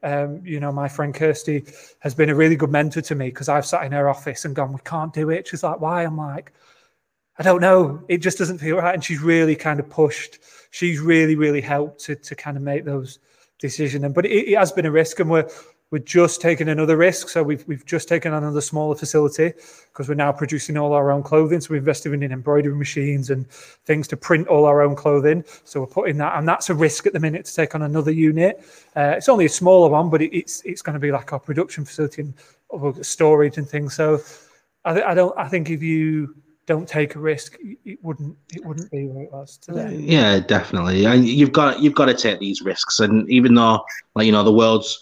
[0.04, 1.66] Um, you know, my friend Kirsty
[2.00, 4.56] has been a really good mentor to me because I've sat in her office and
[4.56, 6.54] gone, "We can't do it." She's like, "Why?" I'm like,
[7.39, 8.04] I don't know.
[8.08, 8.94] It just doesn't feel right.
[8.94, 10.38] And she's really kind of pushed.
[10.70, 13.18] She's really, really helped to, to kind of make those
[13.58, 14.04] decisions.
[14.04, 15.50] And but it, it has been a risk, and we're
[15.94, 17.30] we're just taking another risk.
[17.30, 19.54] So we've we've just taken another smaller facility
[19.89, 21.62] because we're now producing all our own clothing.
[21.62, 23.48] So we're investing in embroidery machines and
[23.86, 25.44] things to print all our own clothing.
[25.66, 28.10] So we're putting that, and that's a risk at the minute to take on another
[28.10, 28.66] unit.
[28.96, 31.39] Uh, it's only a smaller one, but it, it's it's going to be like our
[31.39, 33.94] production facility and storage and things.
[33.94, 34.20] So
[34.86, 35.38] I, I don't.
[35.38, 36.36] I think if you
[36.66, 38.36] don't take a risk, it- it wouldn't.
[38.52, 39.96] It wouldn't be where it was today.
[39.96, 41.06] Yeah, definitely.
[41.06, 43.00] And you've got you've got to take these risks.
[43.00, 43.86] And even though,
[44.16, 45.00] like you know, the world's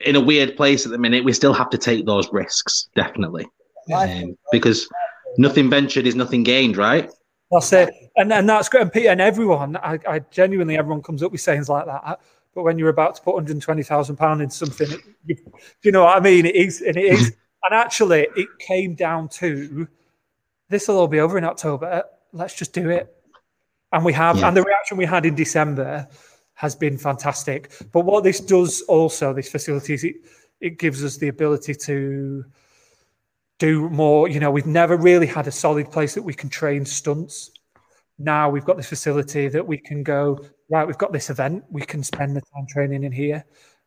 [0.00, 2.88] in a weird place at the minute, we still have to take those risks.
[2.94, 3.46] Definitely,
[3.94, 4.88] um, because
[5.38, 7.10] nothing ventured is nothing gained, right?
[7.50, 7.92] That's it.
[8.16, 8.82] And and that's great.
[8.82, 12.20] And Peter and everyone, I, I genuinely, everyone comes up with sayings like that.
[12.54, 15.42] But when you're about to put 120,000 pound into something, it, you, do
[15.84, 16.46] you know what I mean?
[16.46, 17.26] It is, and it is.
[17.62, 19.86] and actually, it came down to
[20.68, 22.04] this will all be over in October.
[22.32, 23.14] Let's just do it.
[23.92, 24.48] And we have, Yeah.
[24.48, 26.08] and the reaction we had in December
[26.60, 27.72] has been fantastic.
[27.90, 30.16] But what this does also, this facility, it,
[30.60, 32.44] it gives us the ability to
[33.58, 34.28] do more.
[34.28, 37.50] You know, we've never really had a solid place that we can train stunts.
[38.18, 41.80] Now we've got this facility that we can go, right, we've got this event, we
[41.80, 43.42] can spend the time training in here.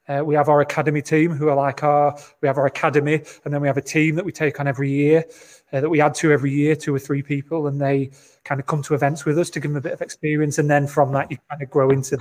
[0.09, 3.53] Uh, we have our academy team who are like our, we have our academy, and
[3.53, 5.24] then we have a team that we take on every year,
[5.71, 8.09] uh, that we add to every year, two or three people, and they
[8.43, 10.57] kind of come to events with us to give them a bit of experience.
[10.57, 12.17] And then from that, you kind of grow into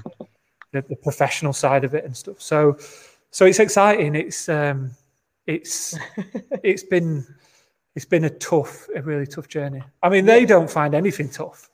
[0.72, 2.40] the, the professional side of it and stuff.
[2.40, 2.76] So,
[3.30, 4.14] so it's exciting.
[4.14, 4.90] It's, um,
[5.46, 5.96] it's,
[6.62, 7.26] it's been,
[7.94, 9.82] it's been a tough, a really tough journey.
[10.02, 11.70] I mean, they don't find anything tough.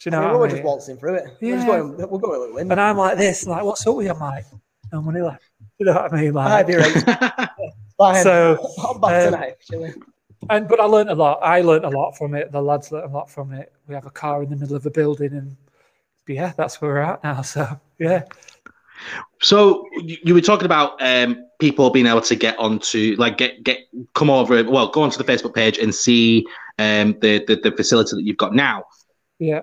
[0.00, 0.22] Do you know?
[0.22, 1.24] I mean, we're I just waltzing through it.
[1.40, 1.50] Yeah.
[1.50, 2.72] We're just going, we'll go a little in.
[2.72, 4.12] And I'm like this, like, what's up with you?
[4.12, 4.46] I'm like,
[4.92, 5.44] no money left.
[5.78, 6.34] You know what I mean?
[6.34, 6.74] Like, Like, be
[8.00, 8.22] right.
[8.22, 8.58] So,
[8.88, 9.94] I'm back um, tonight, actually.
[10.50, 11.38] and but I learned a lot.
[11.42, 12.50] I learned a lot from it.
[12.50, 13.72] The lads learned a lot from it.
[13.86, 15.56] We have a car in the middle of a building, and
[16.28, 17.42] yeah, that's where we're at now.
[17.42, 18.22] So yeah,
[19.40, 23.78] So you, were talking about um, people being able to get onto, like, get get
[24.14, 26.44] come over, well, go onto the Facebook page and see
[26.78, 28.84] um, the, the the facility that you've got now.
[29.38, 29.60] yeah.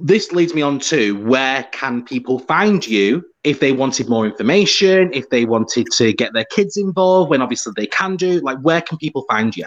[0.00, 5.10] This leads me on to where can people find you if they wanted more information,
[5.12, 8.40] if they wanted to get their kids involved, when obviously they can do.
[8.40, 9.66] Like, where can people find you?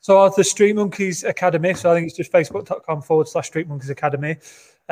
[0.00, 1.74] So the Street Monkeys Academy.
[1.74, 4.36] So I think it's just facebook.com forward slash Street Monkeys Academy.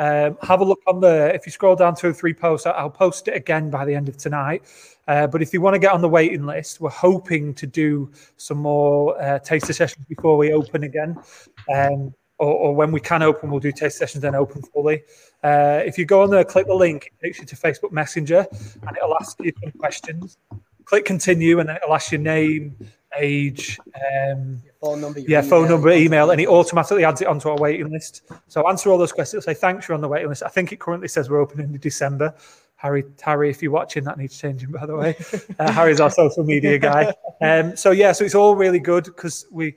[0.01, 1.29] Um, have a look on there.
[1.29, 4.09] If you scroll down two or three posts, I'll post it again by the end
[4.09, 4.63] of tonight.
[5.07, 8.11] Uh, but if you want to get on the waiting list, we're hoping to do
[8.35, 11.15] some more uh, taster sessions before we open again.
[11.71, 15.03] Um, or, or when we can open, we'll do taste sessions then open fully.
[15.43, 18.47] Uh, if you go on there, click the link, it takes you to Facebook Messenger
[18.87, 20.39] and it'll ask you some questions.
[20.85, 22.75] Click continue and then it'll ask your name,
[23.17, 25.19] age, um, Phone number.
[25.19, 28.23] yeah, phone email, number, email, and it automatically adds it onto our waiting list.
[28.47, 29.45] So answer all those questions.
[29.45, 30.43] Say thanks, you're on the waiting list.
[30.43, 32.33] I think it currently says we're opening in December.
[32.75, 35.15] Harry, Harry, if you're watching, that needs changing, by the way.
[35.59, 37.13] Uh, Harry's our social media guy.
[37.41, 39.75] Um, so yeah, so it's all really good because we,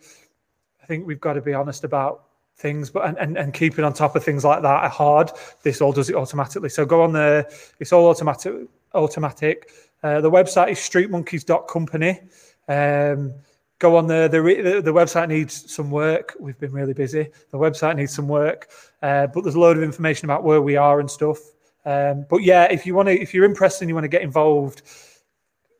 [0.83, 2.25] I think we've got to be honest about
[2.57, 5.31] things, but and, and, and keeping on top of things like that are hard.
[5.63, 6.71] This all does it automatically.
[6.71, 7.47] So go on there.
[7.81, 8.55] It's all automatic.
[8.95, 9.71] Automatic.
[10.03, 12.21] Uh, the website is streetmonkeys.company.
[12.69, 13.35] Um,
[13.79, 14.29] go on there.
[14.29, 16.35] The, the the website needs some work.
[16.41, 17.29] We've been really busy.
[17.51, 18.71] The website needs some work,
[19.03, 21.39] uh, but there's a load of information about where we are and stuff.
[21.85, 24.23] Um, but yeah, if you want to, if you're interested and you want to get
[24.23, 24.83] involved,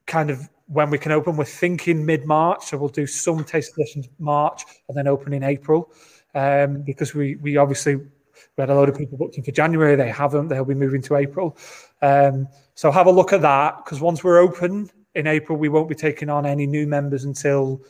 [0.07, 2.67] kind of when we can open, we're thinking mid March.
[2.67, 5.93] So we'll do some taste sessions March and then open in April
[6.35, 9.97] um, because we we obviously we had a load of people booked in for January.
[9.97, 10.49] They haven't.
[10.49, 11.57] They'll be moving to April.
[12.03, 15.89] Um, so have a look at that because once we're open in April, we won't
[15.89, 17.81] be taking on any new members until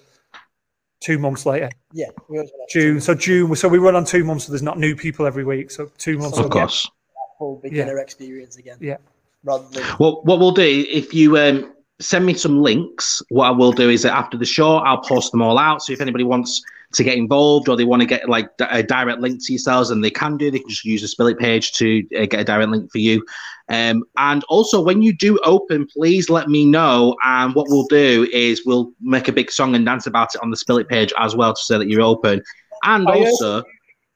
[1.01, 2.07] two months later, Yeah.
[2.29, 3.01] we always want to June.
[3.01, 3.55] So June.
[3.57, 4.47] So we run on two months.
[4.47, 5.71] So there's not new people every week.
[5.71, 6.39] So two months.
[6.39, 6.85] Of course.
[6.85, 8.79] have full beginner experience again.
[8.81, 8.97] Yeah.
[9.43, 13.51] Rather than Well, what we'll do if you um, send me some links, what I
[13.51, 15.83] will do is that after the show, I'll post them all out.
[15.83, 16.63] So if anybody wants
[16.95, 20.03] to get involved or they want to get like a direct link to yourselves, and
[20.03, 22.45] they can do, they can just use the Spill It page to uh, get a
[22.45, 23.25] direct link for you.
[23.69, 27.17] Um, and also, when you do open, please let me know.
[27.25, 30.51] And what we'll do is we'll make a big song and dance about it on
[30.51, 32.43] the Spill It page as well to say that you're open.
[32.85, 33.15] And yeah.
[33.15, 33.63] also,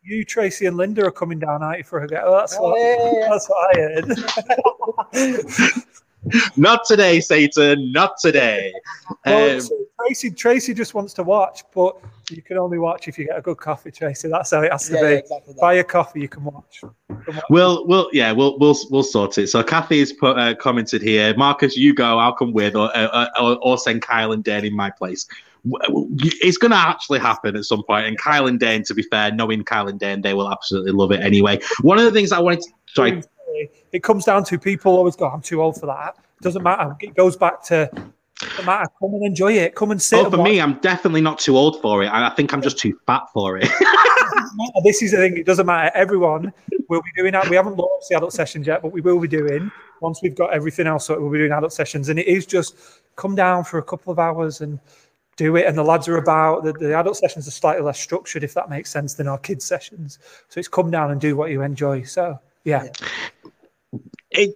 [0.02, 2.22] You, Tracy, and Linda are coming down at you for a go.
[2.24, 3.28] Oh, that's, Oh, what, yeah, yeah, yeah.
[3.30, 3.76] that's what
[5.14, 5.84] I heard.
[6.56, 7.92] not today, Satan.
[7.92, 8.72] Not today.
[9.24, 11.96] Well, Um, so Tracy, Tracy just wants to watch, but
[12.30, 14.28] you can only watch if you get a good coffee, Tracy.
[14.28, 15.06] That's how it has to Yeah, be.
[15.06, 15.54] yeah, exactly.
[15.60, 16.80] Buy a coffee, you can watch.
[16.82, 16.90] Can
[17.34, 17.44] watch.
[17.50, 19.48] We'll, we'll, yeah, we'll, we'll, we'll sort it.
[19.48, 21.34] So Kathy's put uh, commented here.
[21.36, 22.18] Marcus, you go.
[22.18, 25.26] I'll come with, or, uh, or, or send Kyle and Dane in my place.
[25.68, 25.82] W-
[26.16, 28.06] w- It's going to actually happen at some point.
[28.06, 31.10] And Kyle and Dane, to be fair, knowing Kyle and Dane, they will absolutely love
[31.12, 31.58] it anyway.
[31.82, 33.22] One of the things I wanted to, sorry,
[33.92, 36.16] It comes down to people always go, I'm too old for that.
[36.40, 36.96] Doesn't matter.
[37.00, 37.90] It goes back to
[38.40, 38.88] doesn't matter.
[39.00, 39.74] Come and enjoy it.
[39.74, 40.16] Come and sit.
[40.16, 40.48] oh, and for watch.
[40.48, 42.06] me, I'm definitely not too old for it.
[42.06, 43.68] I I think I'm just too fat for it.
[44.84, 45.36] This is the thing.
[45.36, 45.90] It doesn't matter.
[45.94, 46.52] Everyone
[46.88, 47.48] will be doing that.
[47.48, 50.52] We haven't launched the adult sessions yet, but we will be doing once we've got
[50.52, 51.06] everything else.
[51.06, 52.76] So we'll be doing adult sessions, and it is just
[53.16, 54.78] come down for a couple of hours and
[55.36, 55.66] do it.
[55.66, 58.70] And the lads are about the, the adult sessions are slightly less structured, if that
[58.70, 60.18] makes sense, than our kids sessions.
[60.48, 62.02] So it's come down and do what you enjoy.
[62.02, 62.38] So
[62.68, 62.86] yeah,
[64.30, 64.54] it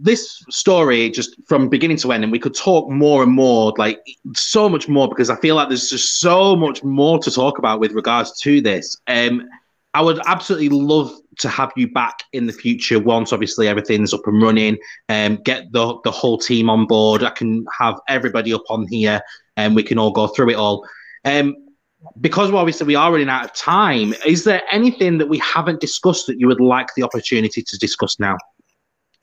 [0.00, 3.98] this story just from beginning to end and we could talk more and more like
[4.34, 7.80] so much more because i feel like there's just so much more to talk about
[7.80, 8.96] with regards to this.
[9.06, 9.48] Um
[9.94, 14.26] i would absolutely love to have you back in the future once obviously everything's up
[14.26, 14.76] and running
[15.08, 17.24] and um, get the the whole team on board.
[17.24, 19.20] I can have everybody up on here
[19.56, 20.86] and we can all go through it all.
[21.24, 21.56] Um
[22.20, 26.26] because obviously we are running out of time is there anything that we haven't discussed
[26.26, 28.36] that you would like the opportunity to discuss now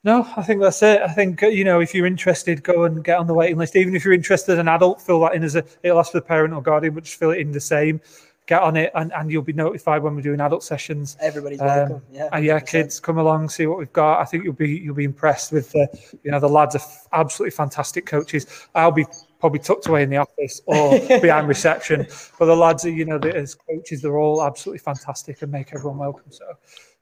[0.04, 1.02] No, I think that's it.
[1.02, 3.74] I think uh, you know if you're interested, go and get on the waiting list.
[3.74, 5.64] Even if you're interested as an adult, fill that in as a.
[5.82, 8.00] It'll ask for the parent or guardian, but just fill it in the same.
[8.46, 11.16] Get on it, and, and you'll be notified when we're doing adult sessions.
[11.20, 12.02] Everybody's Um, welcome.
[12.12, 12.66] Yeah, And yeah, 100%.
[12.68, 14.20] kids, come along, see what we've got.
[14.20, 15.88] I think you'll be you'll be impressed with the
[16.22, 18.46] you know the lads are f- absolutely fantastic coaches.
[18.76, 19.04] I'll be
[19.38, 22.06] probably tucked away in the office or behind reception,
[22.38, 25.74] but the lads are you know the, as coaches they're all absolutely fantastic and make
[25.74, 26.30] everyone welcome.
[26.30, 26.44] So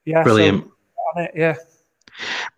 [0.05, 1.57] yeah, brilliant get on it, yeah.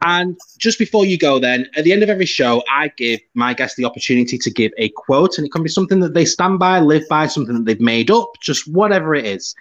[0.02, 3.54] And just before you go, then, at the end of every show, I give my
[3.54, 6.60] guests the opportunity to give a quote, and it can be something that they stand
[6.60, 9.54] by, live by, something that they've made up, just whatever it is.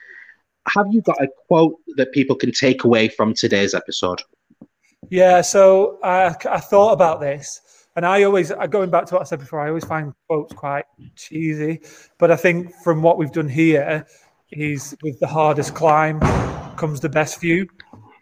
[0.68, 4.22] Have you got a quote that people can take away from today's episode?
[5.10, 7.62] Yeah, so I, I thought about this,
[7.98, 10.54] and I always, uh, going back to what I said before, I always find quotes
[10.54, 10.86] quite
[11.16, 11.82] cheesy.
[12.20, 14.06] But I think from what we've done here,
[14.46, 16.20] he's with the hardest climb
[16.78, 17.68] comes the best view.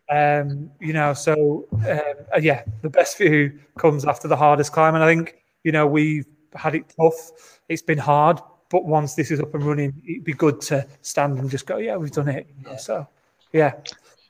[0.09, 1.99] Um, you know, so um,
[2.33, 5.85] uh, yeah, the best view comes after the hardest climb, and I think you know
[5.85, 7.59] we've had it tough.
[7.67, 11.37] It's been hard, but once this is up and running, it'd be good to stand
[11.37, 12.47] and just go, yeah, we've done it.
[12.77, 13.05] So
[13.51, 13.73] yeah.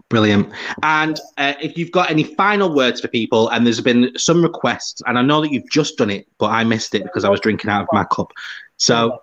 [0.09, 0.51] Brilliant.
[0.83, 5.01] And uh, if you've got any final words for people, and there's been some requests,
[5.07, 7.39] and I know that you've just done it, but I missed it because I was
[7.39, 8.31] drinking out of my cup.
[8.77, 9.21] So,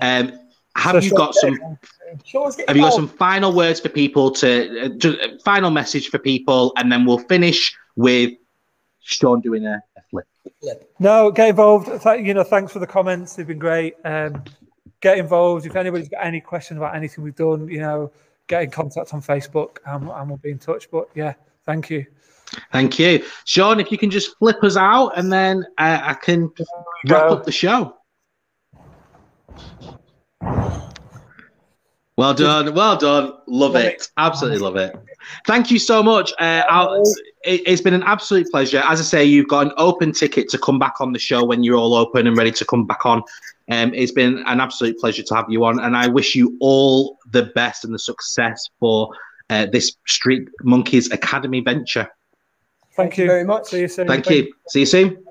[0.00, 0.32] um,
[0.76, 1.58] have So you got some?
[2.66, 6.18] Have you got some final words for people to uh, just a final message for
[6.18, 8.32] people, and then we'll finish with
[9.00, 10.26] Sean doing a, a flip.
[10.60, 10.90] Flip.
[10.98, 12.02] No, get involved.
[12.02, 13.36] Th- you know, thanks for the comments.
[13.36, 13.94] They've been great.
[14.04, 14.42] Um,
[15.00, 15.66] get involved.
[15.66, 18.10] If anybody's got any questions about anything we've done, you know,
[18.46, 20.90] get in contact on Facebook and, and we'll be in touch.
[20.90, 21.34] But yeah,
[21.64, 22.06] thank you.
[22.72, 23.80] Thank you, Sean.
[23.80, 26.50] If you can just flip us out, and then uh, I can
[27.08, 27.96] wrap up the show.
[32.16, 33.24] Well done, well done.
[33.48, 33.94] Love, Love it.
[33.94, 34.08] it.
[34.16, 34.94] absolutely love it.
[35.46, 36.32] Thank you so much.
[36.38, 37.02] Uh, I'll,
[37.42, 38.82] it, it's been an absolute pleasure.
[38.84, 41.64] As I say, you've got an open ticket to come back on the show when
[41.64, 43.22] you're all open and ready to come back on.
[43.70, 47.18] Um, it's been an absolute pleasure to have you on, and I wish you all
[47.32, 49.10] the best and the success for
[49.50, 52.08] uh, this Street Monkeys Academy venture.
[52.94, 53.66] Thank, Thank you very much.
[53.66, 54.06] See you soon.
[54.06, 54.52] Thank you.
[54.68, 55.24] See you soon.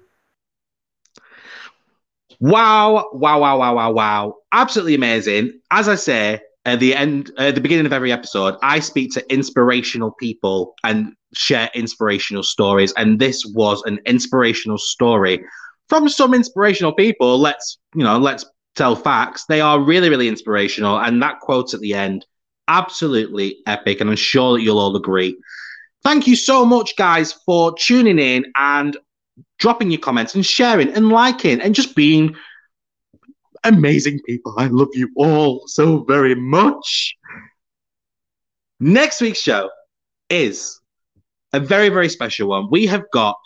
[2.40, 4.36] Wow, wow, wow, wow, wow, wow.
[4.52, 5.62] Absolutely amazing.
[5.72, 9.34] As I say, at the end, at the beginning of every episode, I speak to
[9.34, 12.94] inspirational people and share inspirational stories.
[12.96, 15.44] And this was an inspirational story
[15.90, 17.38] from some inspirational people.
[17.38, 18.46] Let's, you know, let's
[18.76, 19.46] tell facts.
[19.46, 21.00] They are really, really inspirational.
[21.00, 22.26] And that quote at the end,
[22.68, 24.00] absolutely epic.
[24.00, 25.38] And I'm sure that you'll all agree.
[26.04, 28.96] Thank you so much, guys, for tuning in and
[29.60, 32.36] dropping your comments and sharing and liking and just being
[33.64, 34.54] amazing people.
[34.58, 37.16] I love you all so very much.
[38.80, 39.70] Next week's show
[40.30, 40.80] is
[41.54, 42.68] a very, very special one.
[42.70, 43.38] We have got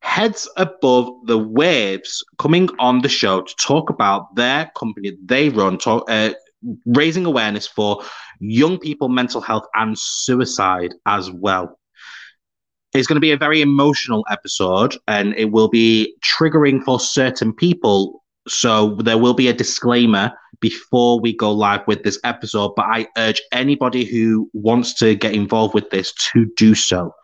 [0.00, 5.78] Heads Above the Waves coming on the show to talk about their company they run,
[5.78, 6.30] talk, uh,
[6.86, 8.02] raising awareness for
[8.40, 11.78] young people, mental health, and suicide as well.
[12.94, 17.52] It's going to be a very emotional episode and it will be triggering for certain
[17.54, 18.21] people.
[18.48, 23.06] So there will be a disclaimer before we go live with this episode, but I
[23.16, 27.14] urge anybody who wants to get involved with this to do so.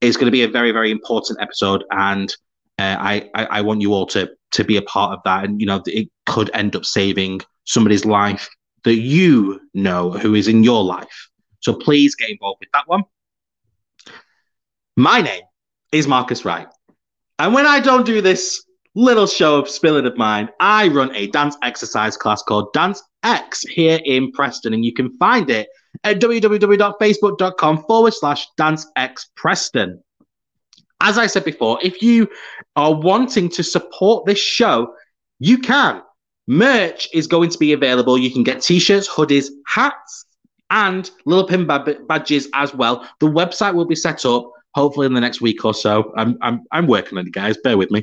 [0.00, 2.34] It's going to be a very, very important episode and
[2.78, 5.60] uh, I, I I want you all to to be a part of that, and
[5.60, 8.48] you know it could end up saving somebody's life
[8.84, 11.30] that you know who is in your life.
[11.60, 13.04] So please get involved with that one.
[14.96, 15.42] My name
[15.92, 16.68] is Marcus Wright.
[17.38, 18.64] And when I don't do this
[18.94, 23.62] little show of spilling of mine, I run a dance exercise class called Dance X
[23.62, 24.74] here in Preston.
[24.74, 25.68] And you can find it
[26.04, 30.02] at www.facebook.com forward slash Dance X Preston.
[31.00, 32.28] As I said before, if you
[32.76, 34.94] are wanting to support this show,
[35.38, 36.02] you can.
[36.46, 38.18] Merch is going to be available.
[38.18, 40.26] You can get t shirts, hoodies, hats,
[40.70, 43.08] and little pin badges as well.
[43.20, 46.12] The website will be set up hopefully in the next week or so.
[46.16, 47.56] I'm, I'm, I'm working on it, guys.
[47.62, 48.02] Bear with me.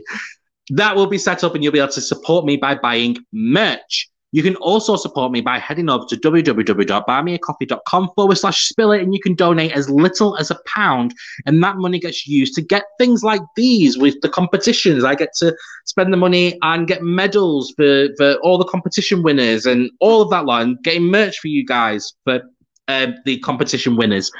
[0.70, 4.10] That will be set up, and you'll be able to support me by buying merch.
[4.34, 9.14] You can also support me by heading over to www.buymeacoffee.com forward slash spill it, and
[9.14, 11.14] you can donate as little as a pound.
[11.46, 15.04] And that money gets used to get things like these with the competitions.
[15.04, 15.54] I get to
[15.86, 20.30] spend the money and get medals for, for all the competition winners and all of
[20.30, 22.42] that line, getting merch for you guys for
[22.88, 24.32] uh, the competition winners.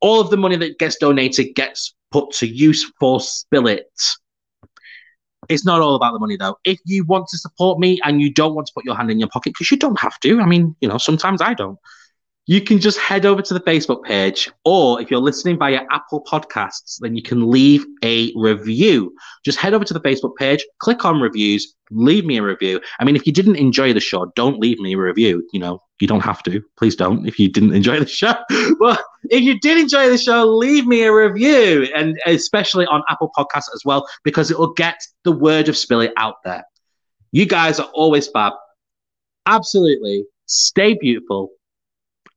[0.00, 3.90] All of the money that gets donated gets put to use for Spill It.
[5.48, 6.58] It's not all about the money, though.
[6.64, 9.18] If you want to support me and you don't want to put your hand in
[9.18, 10.40] your pocket, because you don't have to.
[10.40, 11.78] I mean, you know, sometimes I don't
[12.48, 16.24] you can just head over to the Facebook page, or if you're listening via Apple
[16.24, 19.14] Podcasts, then you can leave a review.
[19.44, 22.80] Just head over to the Facebook page, click on reviews, leave me a review.
[22.98, 25.46] I mean, if you didn't enjoy the show, don't leave me a review.
[25.52, 26.62] You know, you don't have to.
[26.78, 28.32] Please don't if you didn't enjoy the show.
[28.80, 33.30] but if you did enjoy the show, leave me a review, and especially on Apple
[33.36, 36.64] Podcasts as well, because it will get the word of Spill It out there.
[37.30, 38.54] You guys are always fab.
[39.44, 40.24] Absolutely.
[40.46, 41.50] Stay beautiful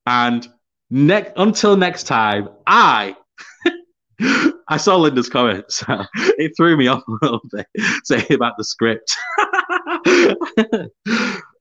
[0.05, 0.47] and
[0.89, 3.15] next until next time, I
[4.67, 5.83] I saw Linda's comments.
[6.37, 7.67] it threw me off a little bit
[8.03, 9.15] saying about the script.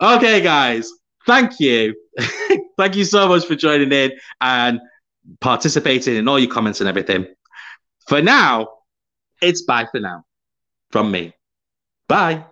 [0.03, 0.91] okay, guys.
[1.27, 1.95] Thank you.
[2.79, 4.81] thank you so much for joining in and
[5.41, 7.27] participating in all your comments and everything.
[8.09, 8.69] For now,
[9.43, 10.25] it's bye for now
[10.91, 11.35] from me.
[12.09, 12.45] Bye.